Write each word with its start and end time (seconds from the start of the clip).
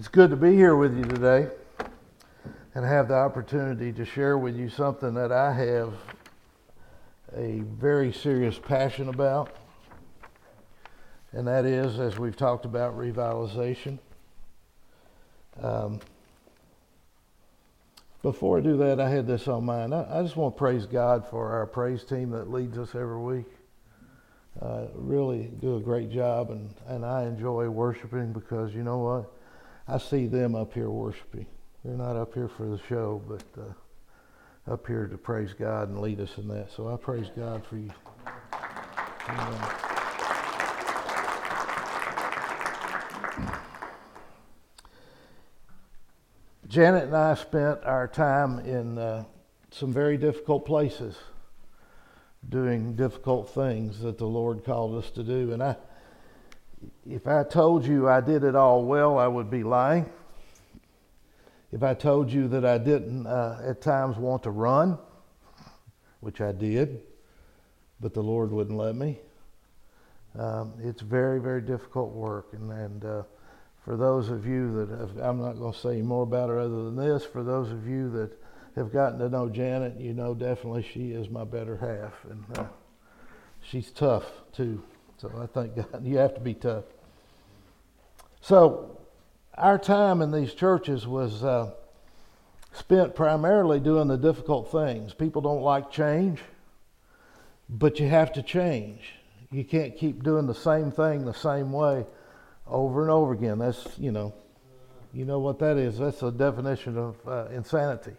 It's 0.00 0.08
good 0.08 0.30
to 0.30 0.36
be 0.36 0.54
here 0.54 0.76
with 0.76 0.96
you 0.96 1.04
today 1.04 1.46
and 2.74 2.86
have 2.86 3.08
the 3.08 3.16
opportunity 3.16 3.92
to 3.92 4.06
share 4.06 4.38
with 4.38 4.56
you 4.56 4.70
something 4.70 5.12
that 5.12 5.30
I 5.30 5.52
have 5.52 5.92
a 7.36 7.60
very 7.78 8.10
serious 8.10 8.58
passion 8.58 9.10
about. 9.10 9.54
And 11.32 11.46
that 11.46 11.66
is, 11.66 11.98
as 12.00 12.18
we've 12.18 12.34
talked 12.34 12.64
about, 12.64 12.96
revitalization. 12.96 13.98
Um, 15.60 16.00
before 18.22 18.56
I 18.56 18.62
do 18.62 18.78
that, 18.78 19.00
I 19.00 19.10
had 19.10 19.26
this 19.26 19.48
on 19.48 19.66
mind. 19.66 19.94
I, 19.94 20.06
I, 20.10 20.22
just 20.22 20.34
want 20.34 20.54
to 20.54 20.58
praise 20.58 20.86
God 20.86 21.28
for 21.28 21.52
our 21.52 21.66
praise 21.66 22.04
team 22.04 22.30
that 22.30 22.50
leads 22.50 22.78
us 22.78 22.94
every 22.94 23.20
week. 23.20 23.52
Uh, 24.62 24.86
really 24.94 25.50
do 25.60 25.76
a 25.76 25.80
great 25.80 26.10
job, 26.10 26.52
and, 26.52 26.70
and 26.86 27.04
I 27.04 27.24
enjoy 27.24 27.68
worshiping 27.68 28.32
because 28.32 28.74
you 28.74 28.82
know 28.82 28.96
what? 28.96 29.39
I 29.90 29.98
see 29.98 30.26
them 30.28 30.54
up 30.54 30.72
here 30.72 30.88
worshiping. 30.88 31.46
They're 31.84 31.96
not 31.96 32.14
up 32.14 32.32
here 32.32 32.46
for 32.46 32.64
the 32.64 32.78
show, 32.88 33.20
but 33.26 33.42
uh, 33.60 34.72
up 34.72 34.86
here 34.86 35.08
to 35.08 35.18
praise 35.18 35.52
God 35.52 35.88
and 35.88 36.00
lead 36.00 36.20
us 36.20 36.38
in 36.38 36.46
that. 36.46 36.70
So 36.70 36.86
I 36.86 36.96
praise 36.96 37.26
God 37.36 37.66
for 37.66 37.76
you. 37.76 37.90
Janet 46.68 47.04
and 47.04 47.16
I 47.16 47.34
spent 47.34 47.82
our 47.82 48.06
time 48.06 48.60
in 48.60 48.96
uh, 48.96 49.24
some 49.72 49.92
very 49.92 50.16
difficult 50.16 50.66
places 50.66 51.16
doing 52.48 52.94
difficult 52.94 53.52
things 53.52 53.98
that 54.02 54.18
the 54.18 54.26
Lord 54.26 54.64
called 54.64 54.94
us 54.94 55.10
to 55.10 55.24
do. 55.24 55.52
And 55.52 55.60
I, 55.60 55.74
if 57.08 57.26
I 57.26 57.44
told 57.44 57.84
you 57.84 58.08
I 58.08 58.20
did 58.20 58.44
it 58.44 58.54
all 58.54 58.84
well, 58.84 59.18
I 59.18 59.26
would 59.26 59.50
be 59.50 59.62
lying. 59.62 60.08
If 61.72 61.82
I 61.82 61.94
told 61.94 62.30
you 62.32 62.48
that 62.48 62.64
I 62.64 62.78
didn't 62.78 63.26
uh, 63.26 63.60
at 63.64 63.80
times 63.80 64.16
want 64.16 64.42
to 64.44 64.50
run, 64.50 64.98
which 66.20 66.40
I 66.40 66.52
did, 66.52 67.02
but 68.00 68.12
the 68.12 68.22
Lord 68.22 68.50
wouldn't 68.50 68.76
let 68.76 68.96
me, 68.96 69.18
um, 70.38 70.74
it's 70.82 71.02
very, 71.02 71.40
very 71.40 71.60
difficult 71.60 72.12
work. 72.12 72.48
And, 72.52 72.70
and 72.72 73.04
uh, 73.04 73.22
for 73.84 73.96
those 73.96 74.30
of 74.30 74.46
you 74.46 74.86
that 74.86 74.98
have, 74.98 75.16
I'm 75.18 75.40
not 75.40 75.58
going 75.58 75.72
to 75.72 75.78
say 75.78 76.02
more 76.02 76.22
about 76.22 76.48
her 76.48 76.58
other 76.58 76.84
than 76.84 76.96
this, 76.96 77.24
for 77.24 77.42
those 77.42 77.70
of 77.70 77.86
you 77.86 78.10
that 78.10 78.30
have 78.76 78.92
gotten 78.92 79.18
to 79.18 79.28
know 79.28 79.48
Janet, 79.48 79.98
you 79.98 80.12
know 80.12 80.34
definitely 80.34 80.82
she 80.82 81.12
is 81.12 81.28
my 81.28 81.44
better 81.44 81.76
half. 81.76 82.14
And 82.30 82.58
uh, 82.58 82.64
she's 83.62 83.90
tough 83.90 84.24
too. 84.52 84.82
So 85.20 85.30
I 85.38 85.46
think 85.46 85.76
God, 85.76 86.02
you 86.04 86.16
have 86.16 86.34
to 86.34 86.40
be 86.40 86.54
tough. 86.54 86.84
So 88.40 88.98
our 89.54 89.78
time 89.78 90.22
in 90.22 90.32
these 90.32 90.54
churches 90.54 91.06
was 91.06 91.44
uh, 91.44 91.72
spent 92.72 93.14
primarily 93.14 93.80
doing 93.80 94.08
the 94.08 94.16
difficult 94.16 94.72
things. 94.72 95.12
People 95.12 95.42
don't 95.42 95.60
like 95.60 95.90
change, 95.90 96.40
but 97.68 98.00
you 98.00 98.08
have 98.08 98.32
to 98.32 98.42
change. 98.42 99.12
You 99.52 99.64
can't 99.64 99.96
keep 99.96 100.22
doing 100.22 100.46
the 100.46 100.54
same 100.54 100.90
thing 100.90 101.26
the 101.26 101.34
same 101.34 101.70
way 101.72 102.06
over 102.66 103.02
and 103.02 103.10
over 103.10 103.32
again. 103.32 103.58
That's, 103.58 103.98
you 103.98 104.12
know, 104.12 104.32
you 105.12 105.26
know 105.26 105.40
what 105.40 105.58
that 105.58 105.76
is. 105.76 105.98
That's 105.98 106.22
a 106.22 106.30
definition 106.30 106.96
of 106.96 107.16
uh, 107.28 107.46
insanity. 107.52 108.12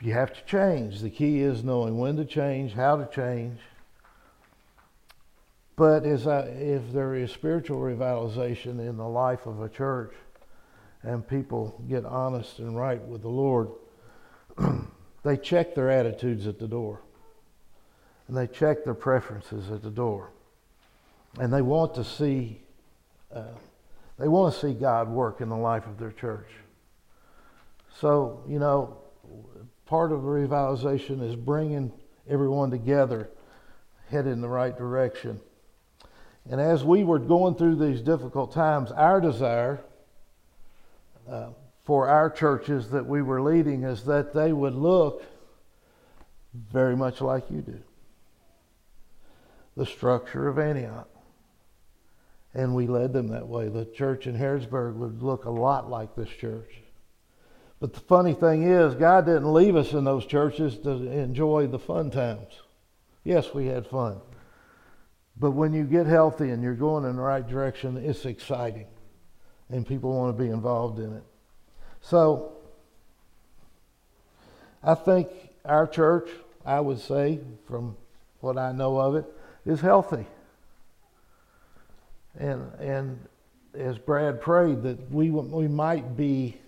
You 0.00 0.12
have 0.12 0.32
to 0.34 0.44
change. 0.44 1.00
The 1.00 1.10
key 1.10 1.40
is 1.40 1.64
knowing 1.64 1.98
when 1.98 2.16
to 2.16 2.24
change, 2.24 2.74
how 2.74 2.96
to 2.96 3.06
change, 3.06 3.58
but 5.76 6.04
as 6.04 6.26
I, 6.26 6.40
if 6.40 6.92
there 6.92 7.14
is 7.14 7.32
spiritual 7.32 7.78
revitalization 7.80 8.78
in 8.78 8.96
the 8.96 9.08
life 9.08 9.46
of 9.46 9.60
a 9.60 9.68
church 9.68 10.14
and 11.02 11.26
people 11.26 11.82
get 11.88 12.04
honest 12.04 12.58
and 12.58 12.76
right 12.76 13.02
with 13.02 13.22
the 13.22 13.28
Lord, 13.28 13.70
they 15.24 15.36
check 15.36 15.74
their 15.74 15.90
attitudes 15.90 16.46
at 16.46 16.58
the 16.58 16.68
door. 16.68 17.00
And 18.28 18.36
they 18.36 18.46
check 18.46 18.84
their 18.84 18.94
preferences 18.94 19.70
at 19.70 19.82
the 19.82 19.90
door. 19.90 20.30
And 21.38 21.52
they 21.52 21.60
want 21.60 21.94
to 21.96 22.04
see 22.04 22.62
uh, 23.34 23.42
they 24.18 24.28
want 24.28 24.54
to 24.54 24.60
see 24.60 24.72
God 24.74 25.08
work 25.08 25.40
in 25.40 25.48
the 25.48 25.56
life 25.56 25.86
of 25.86 25.98
their 25.98 26.12
church. 26.12 26.48
So, 28.00 28.44
you 28.48 28.58
know, 28.58 28.98
part 29.86 30.12
of 30.12 30.22
the 30.22 30.28
revitalization 30.28 31.22
is 31.22 31.34
bringing 31.34 31.92
everyone 32.28 32.70
together, 32.70 33.30
headed 34.08 34.32
in 34.32 34.40
the 34.40 34.48
right 34.48 34.76
direction. 34.76 35.40
And 36.50 36.60
as 36.60 36.84
we 36.84 37.04
were 37.04 37.18
going 37.18 37.54
through 37.54 37.76
these 37.76 38.00
difficult 38.00 38.52
times, 38.52 38.92
our 38.92 39.20
desire 39.20 39.80
uh, 41.28 41.48
for 41.84 42.08
our 42.08 42.30
churches 42.30 42.90
that 42.90 43.06
we 43.06 43.22
were 43.22 43.40
leading 43.40 43.82
is 43.84 44.04
that 44.04 44.34
they 44.34 44.52
would 44.52 44.74
look 44.74 45.22
very 46.72 46.96
much 46.96 47.20
like 47.20 47.50
you 47.50 47.62
do. 47.62 47.78
The 49.76 49.86
structure 49.86 50.48
of 50.48 50.58
Antioch. 50.58 51.08
And 52.52 52.74
we 52.74 52.86
led 52.86 53.12
them 53.12 53.28
that 53.28 53.48
way. 53.48 53.68
The 53.68 53.84
church 53.84 54.26
in 54.26 54.36
Harrisburg 54.36 54.94
would 54.96 55.22
look 55.22 55.44
a 55.44 55.50
lot 55.50 55.90
like 55.90 56.14
this 56.14 56.28
church. 56.28 56.70
But 57.80 57.92
the 57.92 58.00
funny 58.00 58.34
thing 58.34 58.62
is, 58.62 58.94
God 58.94 59.26
didn't 59.26 59.52
leave 59.52 59.74
us 59.76 59.92
in 59.92 60.04
those 60.04 60.24
churches 60.24 60.78
to 60.78 60.90
enjoy 60.90 61.66
the 61.66 61.78
fun 61.78 62.10
times. 62.10 62.52
Yes, 63.24 63.52
we 63.52 63.66
had 63.66 63.86
fun. 63.86 64.20
But 65.36 65.50
when 65.52 65.72
you 65.72 65.84
get 65.84 66.06
healthy 66.06 66.50
and 66.50 66.62
you're 66.62 66.74
going 66.74 67.04
in 67.04 67.16
the 67.16 67.22
right 67.22 67.46
direction, 67.46 67.96
it's 67.96 68.24
exciting. 68.24 68.86
And 69.68 69.86
people 69.86 70.12
want 70.14 70.36
to 70.36 70.42
be 70.42 70.50
involved 70.50 70.98
in 70.98 71.12
it. 71.12 71.22
So, 72.00 72.52
I 74.82 74.94
think 74.94 75.28
our 75.64 75.86
church, 75.86 76.28
I 76.64 76.80
would 76.80 77.00
say, 77.00 77.40
from 77.66 77.96
what 78.40 78.58
I 78.58 78.72
know 78.72 78.98
of 78.98 79.16
it, 79.16 79.24
is 79.64 79.80
healthy. 79.80 80.26
And, 82.38 82.72
and 82.78 83.18
as 83.74 83.98
Brad 83.98 84.40
prayed, 84.40 84.82
that 84.82 85.10
we, 85.10 85.30
we 85.30 85.68
might 85.68 86.16
be 86.16 86.60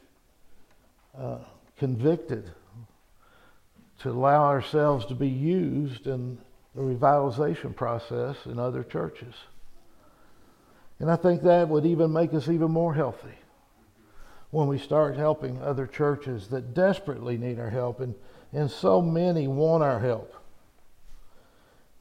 uh, 1.16 1.38
convicted 1.78 2.50
to 4.00 4.10
allow 4.10 4.44
ourselves 4.44 5.06
to 5.06 5.14
be 5.14 5.28
used 5.28 6.06
in 6.06 6.38
the 6.76 6.82
revitalization 6.82 7.74
process 7.74 8.36
in 8.44 8.58
other 8.58 8.84
churches. 8.84 9.34
And 10.98 11.10
I 11.10 11.16
think 11.16 11.42
that 11.42 11.68
would 11.68 11.86
even 11.86 12.12
make 12.12 12.34
us 12.34 12.48
even 12.48 12.70
more 12.70 12.94
healthy 12.94 13.34
when 14.50 14.68
we 14.68 14.78
start 14.78 15.16
helping 15.16 15.60
other 15.62 15.86
churches 15.86 16.48
that 16.48 16.74
desperately 16.74 17.38
need 17.38 17.58
our 17.58 17.70
help. 17.70 18.00
And, 18.00 18.14
and 18.52 18.70
so 18.70 19.00
many 19.00 19.48
want 19.48 19.82
our 19.82 19.98
help. 19.98 20.34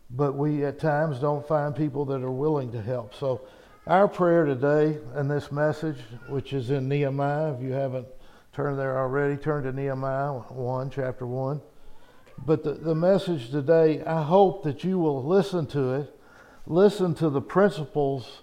But 0.09 0.35
we 0.35 0.65
at 0.65 0.79
times 0.79 1.19
don't 1.19 1.47
find 1.47 1.75
people 1.75 2.05
that 2.05 2.21
are 2.21 2.31
willing 2.31 2.71
to 2.73 2.81
help. 2.81 3.15
So, 3.15 3.41
our 3.87 4.07
prayer 4.07 4.45
today 4.45 4.97
in 5.15 5.27
this 5.27 5.51
message, 5.51 5.97
which 6.27 6.53
is 6.53 6.71
in 6.71 6.89
Nehemiah, 6.89 7.53
if 7.53 7.61
you 7.61 7.71
haven't 7.71 8.07
turned 8.51 8.79
there 8.79 8.97
already, 8.97 9.37
turn 9.37 9.63
to 9.63 9.71
Nehemiah 9.71 10.31
1, 10.31 10.89
chapter 10.89 11.27
1. 11.27 11.61
But 12.37 12.63
the, 12.63 12.73
the 12.73 12.95
message 12.95 13.49
today, 13.49 14.03
I 14.03 14.23
hope 14.23 14.63
that 14.63 14.83
you 14.83 14.99
will 14.99 15.23
listen 15.23 15.65
to 15.67 15.93
it, 15.95 16.19
listen 16.67 17.15
to 17.15 17.29
the 17.29 17.41
principles 17.41 18.41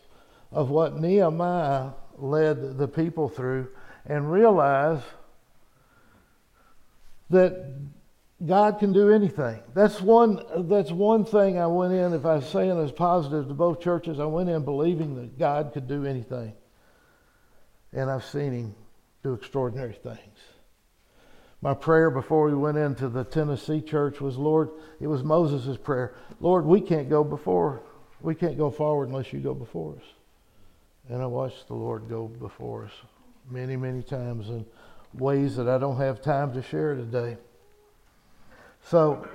of 0.50 0.70
what 0.70 1.00
Nehemiah 1.00 1.90
led 2.16 2.78
the 2.78 2.88
people 2.88 3.28
through, 3.28 3.68
and 4.06 4.30
realize 4.30 5.02
that 7.30 7.74
God 8.44 8.78
can 8.78 8.92
do 8.92 9.10
anything. 9.10 9.60
That's 9.74 10.00
one, 10.00 10.40
that's 10.68 10.90
one 10.90 11.24
thing 11.24 11.58
I 11.58 11.66
went 11.66 11.92
in, 11.92 12.12
if 12.12 12.26
I 12.26 12.36
was 12.36 12.48
saying 12.48 12.78
as 12.78 12.92
positive 12.92 13.48
to 13.48 13.54
both 13.54 13.80
churches, 13.80 14.18
I 14.18 14.24
went 14.26 14.50
in 14.50 14.64
believing 14.64 15.14
that 15.16 15.38
God 15.38 15.72
could 15.72 15.86
do 15.86 16.04
anything. 16.04 16.54
And 17.92 18.10
I've 18.10 18.24
seen 18.24 18.52
him 18.52 18.74
do 19.22 19.34
extraordinary 19.34 19.94
things 19.94 20.38
my 21.62 21.72
prayer 21.72 22.10
before 22.10 22.48
we 22.48 22.54
went 22.54 22.76
into 22.76 23.08
the 23.08 23.22
Tennessee 23.22 23.80
church 23.80 24.20
was, 24.20 24.36
Lord, 24.36 24.70
it 25.00 25.06
was 25.06 25.22
Moses' 25.22 25.76
prayer. 25.76 26.14
Lord, 26.40 26.66
we 26.66 26.80
can't 26.80 27.08
go 27.08 27.22
before, 27.22 27.82
we 28.20 28.34
can't 28.34 28.58
go 28.58 28.68
forward 28.68 29.08
unless 29.08 29.32
you 29.32 29.38
go 29.38 29.54
before 29.54 29.94
us. 29.94 30.02
And 31.08 31.22
I 31.22 31.26
watched 31.26 31.68
the 31.68 31.74
Lord 31.74 32.08
go 32.08 32.26
before 32.26 32.84
us 32.84 32.90
many, 33.48 33.76
many 33.76 34.02
times 34.02 34.48
in 34.48 34.66
ways 35.14 35.56
that 35.56 35.68
I 35.68 35.78
don't 35.78 35.98
have 35.98 36.20
time 36.20 36.52
to 36.54 36.62
share 36.62 36.96
today. 36.96 37.36
So, 38.84 39.26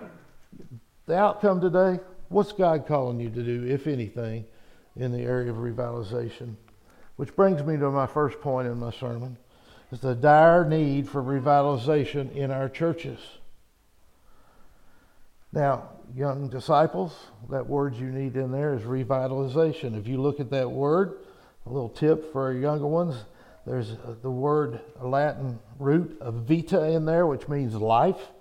the 1.05 1.17
outcome 1.17 1.61
today, 1.61 2.01
what's 2.27 2.51
God 2.51 2.85
calling 2.85 3.21
you 3.21 3.29
to 3.29 3.43
do, 3.43 3.65
if 3.65 3.87
anything, 3.87 4.45
in 4.97 5.13
the 5.13 5.21
area 5.21 5.49
of 5.49 5.57
revitalization? 5.57 6.55
Which 7.15 7.33
brings 7.37 7.63
me 7.63 7.77
to 7.77 7.89
my 7.89 8.05
first 8.05 8.41
point 8.41 8.67
in 8.67 8.77
my 8.77 8.91
sermon 8.91 9.37
is 9.91 9.99
the 9.99 10.15
dire 10.15 10.65
need 10.65 11.07
for 11.07 11.23
revitalization 11.23 12.35
in 12.35 12.51
our 12.51 12.67
churches. 12.69 13.19
Now, 15.53 15.89
young 16.13 16.49
disciples, 16.49 17.15
that 17.49 17.67
word 17.67 17.95
you 17.95 18.07
need 18.07 18.35
in 18.35 18.51
there 18.51 18.73
is 18.73 18.83
revitalization. 18.83 19.97
If 19.97 20.07
you 20.07 20.21
look 20.21 20.39
at 20.39 20.49
that 20.51 20.69
word, 20.69 21.19
a 21.65 21.69
little 21.69 21.89
tip 21.89 22.31
for 22.31 22.43
our 22.43 22.53
younger 22.53 22.87
ones, 22.87 23.15
There's 23.65 23.97
the 24.21 24.31
word 24.31 24.79
a 25.01 25.05
Latin 25.05 25.59
root 25.77 26.17
of 26.21 26.47
vita 26.47 26.89
in 26.91 27.03
there, 27.03 27.27
which 27.27 27.49
means 27.49 27.75
life. 27.75 28.31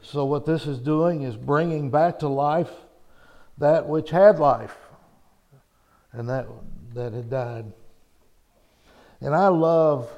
So, 0.00 0.24
what 0.24 0.46
this 0.46 0.66
is 0.66 0.78
doing 0.78 1.22
is 1.22 1.36
bringing 1.36 1.90
back 1.90 2.20
to 2.20 2.28
life 2.28 2.70
that 3.58 3.86
which 3.86 4.08
had 4.08 4.38
life 4.38 4.76
and 6.12 6.28
that, 6.30 6.46
that 6.94 7.12
had 7.12 7.28
died. 7.28 7.72
And 9.20 9.34
I 9.34 9.48
love 9.48 10.08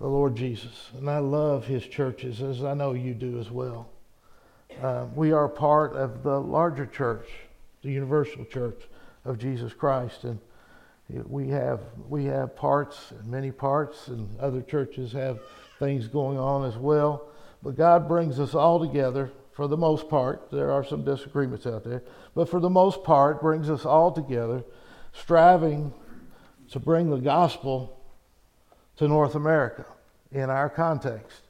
the 0.00 0.06
Lord 0.06 0.34
Jesus, 0.34 0.90
and 0.96 1.10
I 1.10 1.18
love 1.18 1.66
his 1.66 1.86
churches, 1.86 2.40
as 2.40 2.64
I 2.64 2.72
know 2.72 2.94
you 2.94 3.12
do 3.12 3.38
as 3.38 3.50
well. 3.50 3.90
Uh, 4.82 5.04
we 5.14 5.30
are 5.32 5.46
part 5.46 5.94
of 5.94 6.22
the 6.22 6.40
larger 6.40 6.86
church, 6.86 7.28
the 7.82 7.90
universal 7.90 8.46
church 8.46 8.80
of 9.26 9.38
Jesus 9.38 9.74
Christ, 9.74 10.24
and 10.24 10.38
we 11.26 11.48
have 11.48 11.80
we 12.08 12.24
have 12.24 12.56
parts, 12.56 13.12
many 13.26 13.50
parts, 13.50 14.08
and 14.08 14.40
other 14.40 14.62
churches 14.62 15.12
have 15.12 15.40
things 15.78 16.08
going 16.08 16.38
on 16.38 16.64
as 16.64 16.78
well. 16.78 17.28
But 17.62 17.76
God 17.76 18.08
brings 18.08 18.40
us 18.40 18.54
all 18.54 18.80
together 18.80 19.30
for 19.52 19.68
the 19.68 19.76
most 19.76 20.08
part. 20.08 20.50
There 20.50 20.70
are 20.70 20.84
some 20.84 21.04
disagreements 21.04 21.66
out 21.66 21.84
there, 21.84 22.02
but 22.34 22.48
for 22.48 22.58
the 22.58 22.70
most 22.70 23.04
part, 23.04 23.42
brings 23.42 23.68
us 23.68 23.84
all 23.84 24.12
together, 24.12 24.64
striving 25.12 25.92
to 26.70 26.78
bring 26.78 27.10
the 27.10 27.18
gospel 27.18 27.99
to 29.00 29.08
North 29.08 29.34
America 29.34 29.86
in 30.30 30.50
our 30.50 30.68
context. 30.68 31.40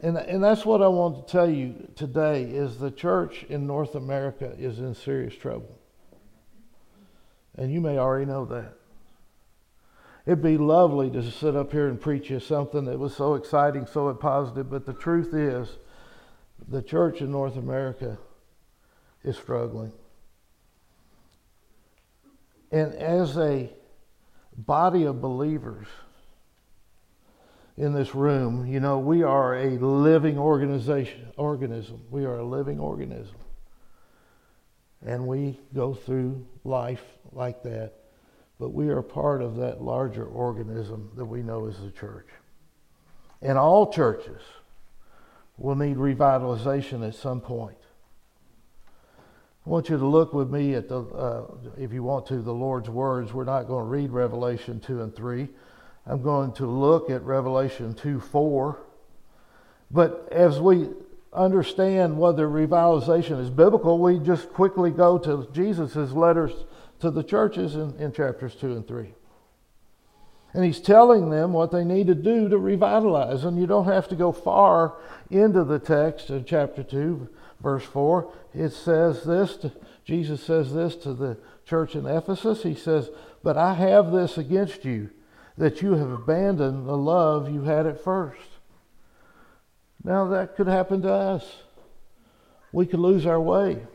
And, 0.00 0.16
and 0.16 0.42
that's 0.42 0.64
what 0.64 0.80
I 0.80 0.88
want 0.88 1.26
to 1.26 1.30
tell 1.30 1.48
you 1.48 1.90
today 1.94 2.44
is 2.44 2.78
the 2.78 2.90
church 2.90 3.44
in 3.50 3.66
North 3.66 3.94
America 3.94 4.54
is 4.58 4.78
in 4.78 4.94
serious 4.94 5.34
trouble. 5.34 5.78
And 7.58 7.70
you 7.70 7.82
may 7.82 7.98
already 7.98 8.24
know 8.24 8.46
that. 8.46 8.78
It'd 10.24 10.42
be 10.42 10.56
lovely 10.56 11.10
to 11.10 11.30
sit 11.30 11.54
up 11.54 11.70
here 11.70 11.86
and 11.86 12.00
preach 12.00 12.30
you 12.30 12.40
something 12.40 12.86
that 12.86 12.98
was 12.98 13.14
so 13.14 13.34
exciting, 13.34 13.86
so 13.86 14.12
positive, 14.14 14.70
but 14.70 14.86
the 14.86 14.94
truth 14.94 15.34
is 15.34 15.68
the 16.66 16.80
church 16.80 17.20
in 17.20 17.30
North 17.30 17.56
America 17.56 18.16
is 19.22 19.36
struggling. 19.36 19.92
And 22.72 22.94
as 22.94 23.36
a 23.36 23.70
body 24.56 25.04
of 25.04 25.20
believers 25.20 25.88
in 27.76 27.92
this 27.92 28.14
room, 28.14 28.66
you 28.66 28.80
know, 28.80 28.98
we 28.98 29.22
are 29.22 29.54
a 29.54 29.70
living 29.78 30.38
organization, 30.38 31.28
organism. 31.36 32.00
We 32.10 32.24
are 32.24 32.38
a 32.38 32.44
living 32.44 32.80
organism. 32.80 33.36
And 35.04 35.26
we 35.26 35.60
go 35.74 35.92
through 35.92 36.46
life 36.64 37.04
like 37.32 37.62
that. 37.64 37.92
But 38.58 38.70
we 38.70 38.88
are 38.88 39.02
part 39.02 39.42
of 39.42 39.56
that 39.56 39.82
larger 39.82 40.24
organism 40.24 41.10
that 41.16 41.26
we 41.26 41.42
know 41.42 41.66
as 41.66 41.78
the 41.78 41.90
church. 41.90 42.28
And 43.42 43.58
all 43.58 43.92
churches 43.92 44.40
will 45.58 45.76
need 45.76 45.98
revitalization 45.98 47.06
at 47.06 47.14
some 47.14 47.42
point. 47.42 47.76
I 49.66 49.68
want 49.68 49.90
you 49.90 49.98
to 49.98 50.06
look 50.06 50.32
with 50.32 50.48
me 50.48 50.74
at 50.74 50.88
the, 50.88 51.00
uh, 51.00 51.44
if 51.76 51.92
you 51.92 52.02
want 52.02 52.24
to, 52.26 52.40
the 52.40 52.54
Lord's 52.54 52.88
words. 52.88 53.34
We're 53.34 53.44
not 53.44 53.66
going 53.66 53.84
to 53.84 53.88
read 53.88 54.10
Revelation 54.10 54.80
2 54.80 55.02
and 55.02 55.14
3. 55.14 55.48
I'm 56.06 56.22
going 56.22 56.52
to 56.54 56.66
look 56.66 57.10
at 57.10 57.22
Revelation 57.22 57.94
2 57.94 58.20
4. 58.20 58.78
But 59.90 60.28
as 60.30 60.60
we 60.60 60.88
understand 61.32 62.18
whether 62.18 62.48
revitalization 62.48 63.40
is 63.40 63.50
biblical, 63.50 63.98
we 63.98 64.18
just 64.18 64.52
quickly 64.52 64.90
go 64.90 65.18
to 65.18 65.48
Jesus' 65.52 66.12
letters 66.12 66.52
to 67.00 67.10
the 67.10 67.22
churches 67.22 67.74
in, 67.74 67.94
in 67.98 68.12
chapters 68.12 68.54
2 68.54 68.72
and 68.72 68.86
3. 68.88 69.14
And 70.54 70.64
he's 70.64 70.80
telling 70.80 71.28
them 71.28 71.52
what 71.52 71.70
they 71.70 71.84
need 71.84 72.06
to 72.06 72.14
do 72.14 72.48
to 72.48 72.56
revitalize. 72.56 73.44
And 73.44 73.60
you 73.60 73.66
don't 73.66 73.84
have 73.84 74.08
to 74.08 74.16
go 74.16 74.32
far 74.32 74.94
into 75.30 75.64
the 75.64 75.78
text 75.78 76.30
in 76.30 76.46
chapter 76.46 76.82
2, 76.82 77.28
verse 77.60 77.84
4. 77.84 78.32
It 78.54 78.70
says 78.70 79.24
this, 79.24 79.56
to, 79.58 79.72
Jesus 80.04 80.42
says 80.42 80.72
this 80.72 80.96
to 80.96 81.12
the 81.12 81.36
church 81.66 81.94
in 81.94 82.06
Ephesus. 82.06 82.62
He 82.62 82.74
says, 82.74 83.10
But 83.42 83.58
I 83.58 83.74
have 83.74 84.12
this 84.12 84.38
against 84.38 84.86
you, 84.86 85.10
that 85.58 85.82
you 85.82 85.92
have 85.92 86.10
abandoned 86.10 86.86
the 86.86 86.96
love 86.96 87.50
you 87.50 87.62
had 87.62 87.86
at 87.86 88.02
first. 88.02 88.48
Now 90.04 90.28
that 90.28 90.56
could 90.56 90.66
happen 90.66 91.02
to 91.02 91.12
us. 91.12 91.44
We 92.72 92.86
could 92.86 93.00
lose 93.00 93.26
our 93.26 93.40
way. 93.40 93.86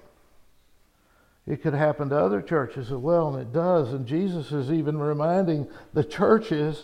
It 1.48 1.62
could 1.62 1.74
happen 1.74 2.10
to 2.10 2.18
other 2.18 2.42
churches 2.42 2.92
as 2.92 2.98
well, 2.98 3.34
and 3.34 3.42
it 3.42 3.54
does. 3.54 3.94
And 3.94 4.06
Jesus 4.06 4.52
is 4.52 4.72
even 4.72 4.98
reminding 4.98 5.68
the 5.94 6.04
churches 6.04 6.84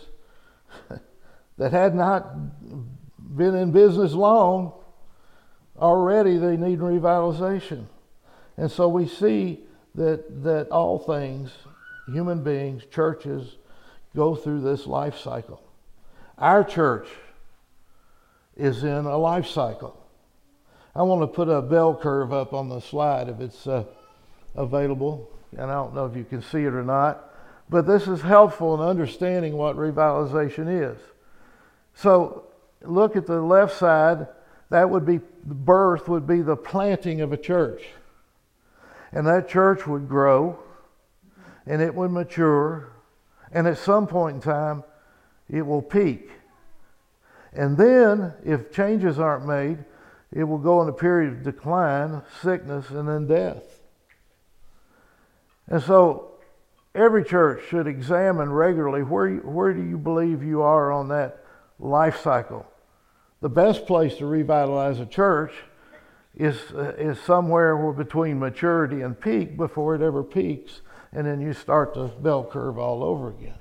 that 1.58 1.72
had 1.72 1.94
not 1.94 2.34
been 3.36 3.54
in 3.54 3.72
business 3.72 4.12
long, 4.12 4.72
already 5.78 6.38
they 6.38 6.56
need 6.56 6.80
revitalization. 6.80 7.86
And 8.56 8.70
so 8.70 8.88
we 8.88 9.06
see 9.06 9.60
that, 9.94 10.42
that 10.42 10.68
all 10.70 10.98
things, 10.98 11.50
human 12.06 12.42
beings, 12.42 12.82
churches, 12.90 13.56
go 14.14 14.34
through 14.34 14.60
this 14.60 14.86
life 14.86 15.18
cycle. 15.18 15.62
Our 16.36 16.64
church 16.64 17.08
is 18.56 18.82
in 18.84 19.06
a 19.06 19.16
life 19.16 19.46
cycle. 19.46 19.96
I 20.94 21.02
want 21.02 21.22
to 21.22 21.26
put 21.26 21.48
a 21.48 21.62
bell 21.62 21.94
curve 21.94 22.32
up 22.32 22.52
on 22.52 22.68
the 22.68 22.80
slide 22.80 23.28
if 23.28 23.40
it's. 23.40 23.66
Uh, 23.66 23.84
available, 24.58 25.30
and 25.52 25.70
I 25.70 25.74
don't 25.74 25.94
know 25.94 26.06
if 26.06 26.16
you 26.16 26.24
can 26.24 26.42
see 26.42 26.64
it 26.64 26.74
or 26.74 26.82
not, 26.82 27.30
but 27.70 27.86
this 27.86 28.08
is 28.08 28.20
helpful 28.20 28.74
in 28.74 28.80
understanding 28.80 29.56
what 29.56 29.76
revitalization 29.76 30.92
is. 30.92 30.98
So 31.94 32.44
look 32.82 33.16
at 33.16 33.26
the 33.26 33.40
left 33.40 33.76
side, 33.76 34.26
that 34.70 34.90
would 34.90 35.06
be 35.06 35.20
birth, 35.44 36.08
would 36.08 36.26
be 36.26 36.42
the 36.42 36.56
planting 36.56 37.20
of 37.20 37.32
a 37.32 37.36
church. 37.36 37.82
And 39.12 39.26
that 39.26 39.48
church 39.48 39.86
would 39.86 40.08
grow 40.08 40.58
and 41.66 41.80
it 41.80 41.94
would 41.94 42.10
mature, 42.10 42.92
and 43.52 43.66
at 43.66 43.78
some 43.78 44.06
point 44.06 44.36
in 44.36 44.42
time, 44.42 44.84
it 45.48 45.62
will 45.62 45.82
peak. 45.82 46.30
And 47.52 47.76
then, 47.76 48.34
if 48.44 48.72
changes 48.72 49.18
aren't 49.18 49.46
made, 49.46 49.84
it 50.32 50.44
will 50.44 50.58
go 50.58 50.82
in 50.82 50.88
a 50.88 50.92
period 50.92 51.32
of 51.32 51.42
decline, 51.42 52.22
sickness, 52.42 52.90
and 52.90 53.08
then 53.08 53.26
death. 53.26 53.80
And 55.66 55.82
so 55.82 56.32
every 56.94 57.24
church 57.24 57.62
should 57.68 57.86
examine 57.86 58.50
regularly 58.50 59.02
where, 59.02 59.36
where 59.36 59.72
do 59.72 59.82
you 59.82 59.98
believe 59.98 60.42
you 60.42 60.62
are 60.62 60.92
on 60.92 61.08
that 61.08 61.44
life 61.78 62.20
cycle. 62.20 62.66
The 63.40 63.48
best 63.48 63.86
place 63.86 64.16
to 64.16 64.26
revitalize 64.26 64.98
a 64.98 65.06
church 65.06 65.52
is, 66.34 66.56
uh, 66.74 66.94
is 66.98 67.20
somewhere 67.20 67.92
between 67.92 68.38
maturity 68.38 69.00
and 69.00 69.18
peak 69.18 69.56
before 69.56 69.94
it 69.94 70.02
ever 70.02 70.22
peaks, 70.22 70.80
and 71.12 71.26
then 71.26 71.40
you 71.40 71.52
start 71.52 71.94
the 71.94 72.06
bell 72.06 72.44
curve 72.44 72.78
all 72.78 73.02
over 73.02 73.30
again. 73.30 73.58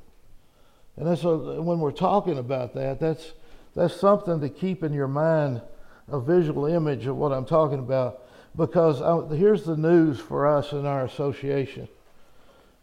And 0.96 1.08
a, 1.08 1.62
when 1.62 1.80
we're 1.80 1.92
talking 1.92 2.38
about 2.38 2.74
that, 2.74 3.00
that's, 3.00 3.34
that's 3.76 3.96
something 3.96 4.40
to 4.42 4.50
keep 4.50 4.84
in 4.84 4.94
your 4.94 5.08
mind 5.08 5.62
a 6.10 6.20
visual 6.20 6.66
image 6.66 7.06
of 7.06 7.16
what 7.18 7.32
I'm 7.32 7.46
talking 7.46 7.80
about. 7.80 8.24
Because 8.56 9.02
I, 9.02 9.36
here's 9.36 9.64
the 9.64 9.78
news 9.78 10.20
for 10.20 10.48
us 10.48 10.72
in 10.72 10.86
our 10.86 11.06
association 11.06 11.88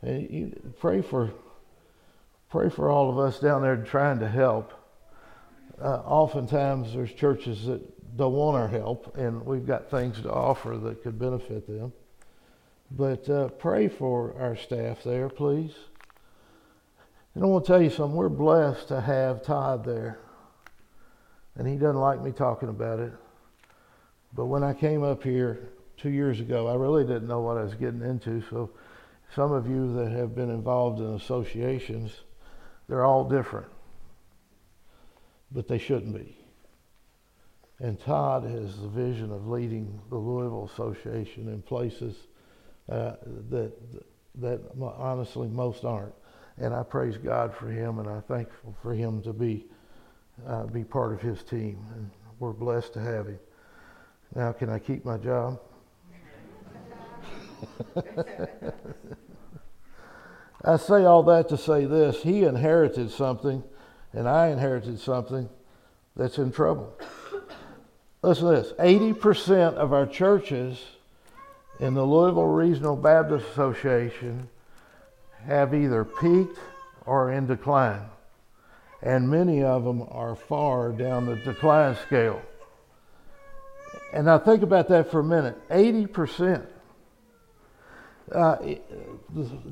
and 0.05 0.31
you 0.31 0.73
pray 0.79 1.01
for 1.01 1.33
pray 2.51 2.69
for 2.69 2.91
all 2.91 3.11
of 3.11 3.19
us 3.19 3.41
down 3.41 3.63
there 3.63 3.77
trying 3.77 4.21
to 4.21 4.29
help. 4.29 4.73
Uh, 5.83 5.97
oftentimes, 6.05 6.93
there's 6.93 7.13
churches 7.13 7.67
that 7.67 8.17
don't 8.17 8.33
want 8.33 8.57
our 8.57 8.69
help, 8.69 9.17
and 9.17 9.45
we've 9.45 9.67
got 9.67 9.91
things 9.91 10.21
to 10.21 10.31
offer 10.31 10.77
that 10.77 11.03
could 11.03 11.19
benefit 11.19 11.67
them. 11.67 11.93
But 12.97 13.29
uh, 13.29 13.49
pray 13.49 13.89
for 13.89 14.37
our 14.39 14.55
staff 14.55 15.03
there, 15.03 15.29
please. 15.29 15.75
And 17.35 17.43
I 17.43 17.47
want 17.49 17.65
to 17.65 17.73
tell 17.73 17.83
you 17.83 17.91
something. 17.91 18.15
We're 18.15 18.29
blessed 18.29 18.87
to 18.89 19.01
have 19.01 19.43
Todd 19.43 19.85
there. 19.85 20.21
And 21.57 21.67
he 21.67 21.75
doesn't 21.75 22.01
like 22.01 22.23
me 22.23 22.31
talking 22.31 22.69
about 22.69 23.01
it. 23.01 23.13
But 24.33 24.47
when 24.47 24.63
I 24.63 24.75
came 24.75 25.03
up 25.03 25.25
here 25.25 25.71
two 25.97 26.11
years 26.11 26.39
ago, 26.39 26.69
I 26.69 26.75
really 26.75 27.05
didn't 27.05 27.27
know 27.27 27.41
what 27.41 27.57
I 27.57 27.63
was 27.63 27.75
getting 27.75 28.03
into. 28.03 28.43
So 28.49 28.71
some 29.35 29.51
of 29.51 29.69
you 29.69 29.93
that 29.95 30.13
have 30.13 30.37
been 30.37 30.51
involved 30.51 31.01
in 31.01 31.15
associations, 31.15 32.13
they're 32.89 33.05
all 33.05 33.29
different, 33.29 33.67
but 35.51 35.67
they 35.67 35.79
shouldn't 35.79 36.15
be. 36.15 36.37
And 37.81 37.99
Todd 37.99 38.45
has 38.45 38.81
the 38.81 38.89
vision 38.89 39.33
of 39.33 39.49
leading 39.49 40.01
the 40.11 40.17
Louisville 40.17 40.71
Association 40.73 41.49
in 41.49 41.61
places 41.63 42.15
uh, 42.91 43.13
that 43.51 43.73
that 44.41 44.61
honestly 44.81 45.49
most 45.49 45.85
aren't. 45.85 46.15
And 46.59 46.75
I 46.75 46.83
praise 46.83 47.17
God 47.17 47.55
for 47.55 47.69
him, 47.69 47.99
and 47.99 48.09
I'm 48.09 48.23
thankful 48.23 48.75
for 48.83 48.95
him 48.95 49.23
to 49.23 49.33
be 49.33 49.67
uh, 50.47 50.65
be 50.65 50.85
part 50.85 51.13
of 51.13 51.21
his 51.21 51.43
team. 51.43 51.79
And 51.95 52.11
we're 52.39 52.53
blessed 52.53 52.93
to 52.95 53.01
have 53.01 53.27
him. 53.27 53.39
Now, 54.35 54.53
can 54.53 54.69
I 54.69 54.79
keep 54.79 55.05
my 55.05 55.17
job? 55.17 55.61
I 60.65 60.77
say 60.77 61.05
all 61.05 61.23
that 61.25 61.49
to 61.51 61.59
say 61.59 61.85
this 61.85 62.23
he 62.23 62.45
inherited 62.45 63.11
something, 63.11 63.63
and 64.13 64.29
I 64.29 64.49
inherited 64.49 64.99
something 65.01 65.49
that's 66.17 66.39
in 66.39 66.53
trouble. 66.53 66.99
Listen 68.23 68.47
to 68.47 68.63
this 68.63 68.73
80% 68.73 69.75
of 69.75 69.93
our 69.93 70.07
churches 70.07 70.83
in 71.81 71.95
the 71.95 72.05
Louisville 72.05 72.47
Regional 72.47 72.97
Baptist 72.97 73.47
Association 73.53 74.49
have 75.47 75.75
either 75.75 76.05
peaked 76.05 76.59
or 77.07 77.33
in 77.33 77.47
decline. 77.47 78.03
And 79.03 79.29
many 79.29 79.63
of 79.63 79.85
them 79.85 80.03
are 80.11 80.35
far 80.35 80.93
down 80.93 81.27
the 81.27 81.37
decline 81.37 81.97
scale. 82.07 82.41
And 84.13 84.27
now 84.27 84.39
think 84.39 84.63
about 84.63 84.89
that 84.89 85.11
for 85.11 85.21
a 85.21 85.25
minute 85.25 85.57
80%. 85.69 86.67
Uh, 88.33 88.57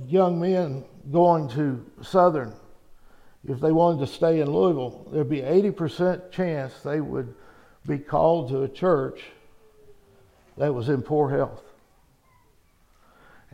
young 0.06 0.38
men 0.38 0.84
going 1.10 1.48
to 1.50 1.84
Southern, 2.02 2.52
if 3.48 3.60
they 3.60 3.72
wanted 3.72 4.00
to 4.00 4.12
stay 4.12 4.40
in 4.40 4.50
Louisville, 4.52 5.08
there'd 5.10 5.30
be 5.30 5.40
80% 5.40 6.30
chance 6.30 6.74
they 6.82 7.00
would 7.00 7.34
be 7.86 7.98
called 7.98 8.50
to 8.50 8.62
a 8.62 8.68
church 8.68 9.22
that 10.58 10.74
was 10.74 10.90
in 10.90 11.00
poor 11.00 11.30
health. 11.30 11.71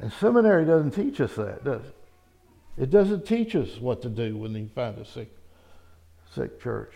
And 0.00 0.12
seminary 0.12 0.64
doesn't 0.64 0.92
teach 0.92 1.20
us 1.20 1.34
that, 1.34 1.64
does 1.64 1.82
it? 1.84 1.94
It 2.76 2.90
doesn't 2.90 3.26
teach 3.26 3.56
us 3.56 3.78
what 3.78 4.02
to 4.02 4.08
do 4.08 4.36
when 4.36 4.54
you 4.54 4.68
find 4.74 4.96
a 4.98 5.04
sick, 5.04 5.36
sick 6.34 6.60
church. 6.60 6.92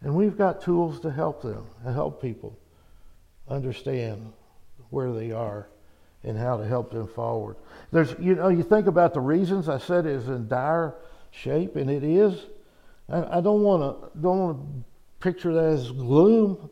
And 0.00 0.14
we've 0.14 0.36
got 0.36 0.62
tools 0.62 1.00
to 1.00 1.10
help 1.10 1.42
them, 1.42 1.66
to 1.84 1.92
help 1.92 2.22
people 2.22 2.58
understand 3.48 4.32
where 4.90 5.12
they 5.12 5.32
are 5.32 5.68
and 6.24 6.38
how 6.38 6.56
to 6.56 6.66
help 6.66 6.90
them 6.90 7.06
forward. 7.06 7.56
There's, 7.92 8.14
you 8.18 8.34
know, 8.34 8.48
you 8.48 8.62
think 8.62 8.86
about 8.86 9.14
the 9.14 9.20
reasons 9.20 9.68
I 9.68 9.78
said 9.78 10.06
it's 10.06 10.26
in 10.26 10.48
dire 10.48 10.94
shape, 11.30 11.76
and 11.76 11.90
it 11.90 12.02
is. 12.02 12.46
I, 13.08 13.38
I 13.38 13.40
don't 13.40 13.62
want 13.62 13.82
to 13.82 14.20
don't 14.20 14.38
want 14.38 14.58
to 14.58 14.84
picture 15.20 15.52
that 15.52 15.64
as 15.64 15.90
gloom, 15.92 16.70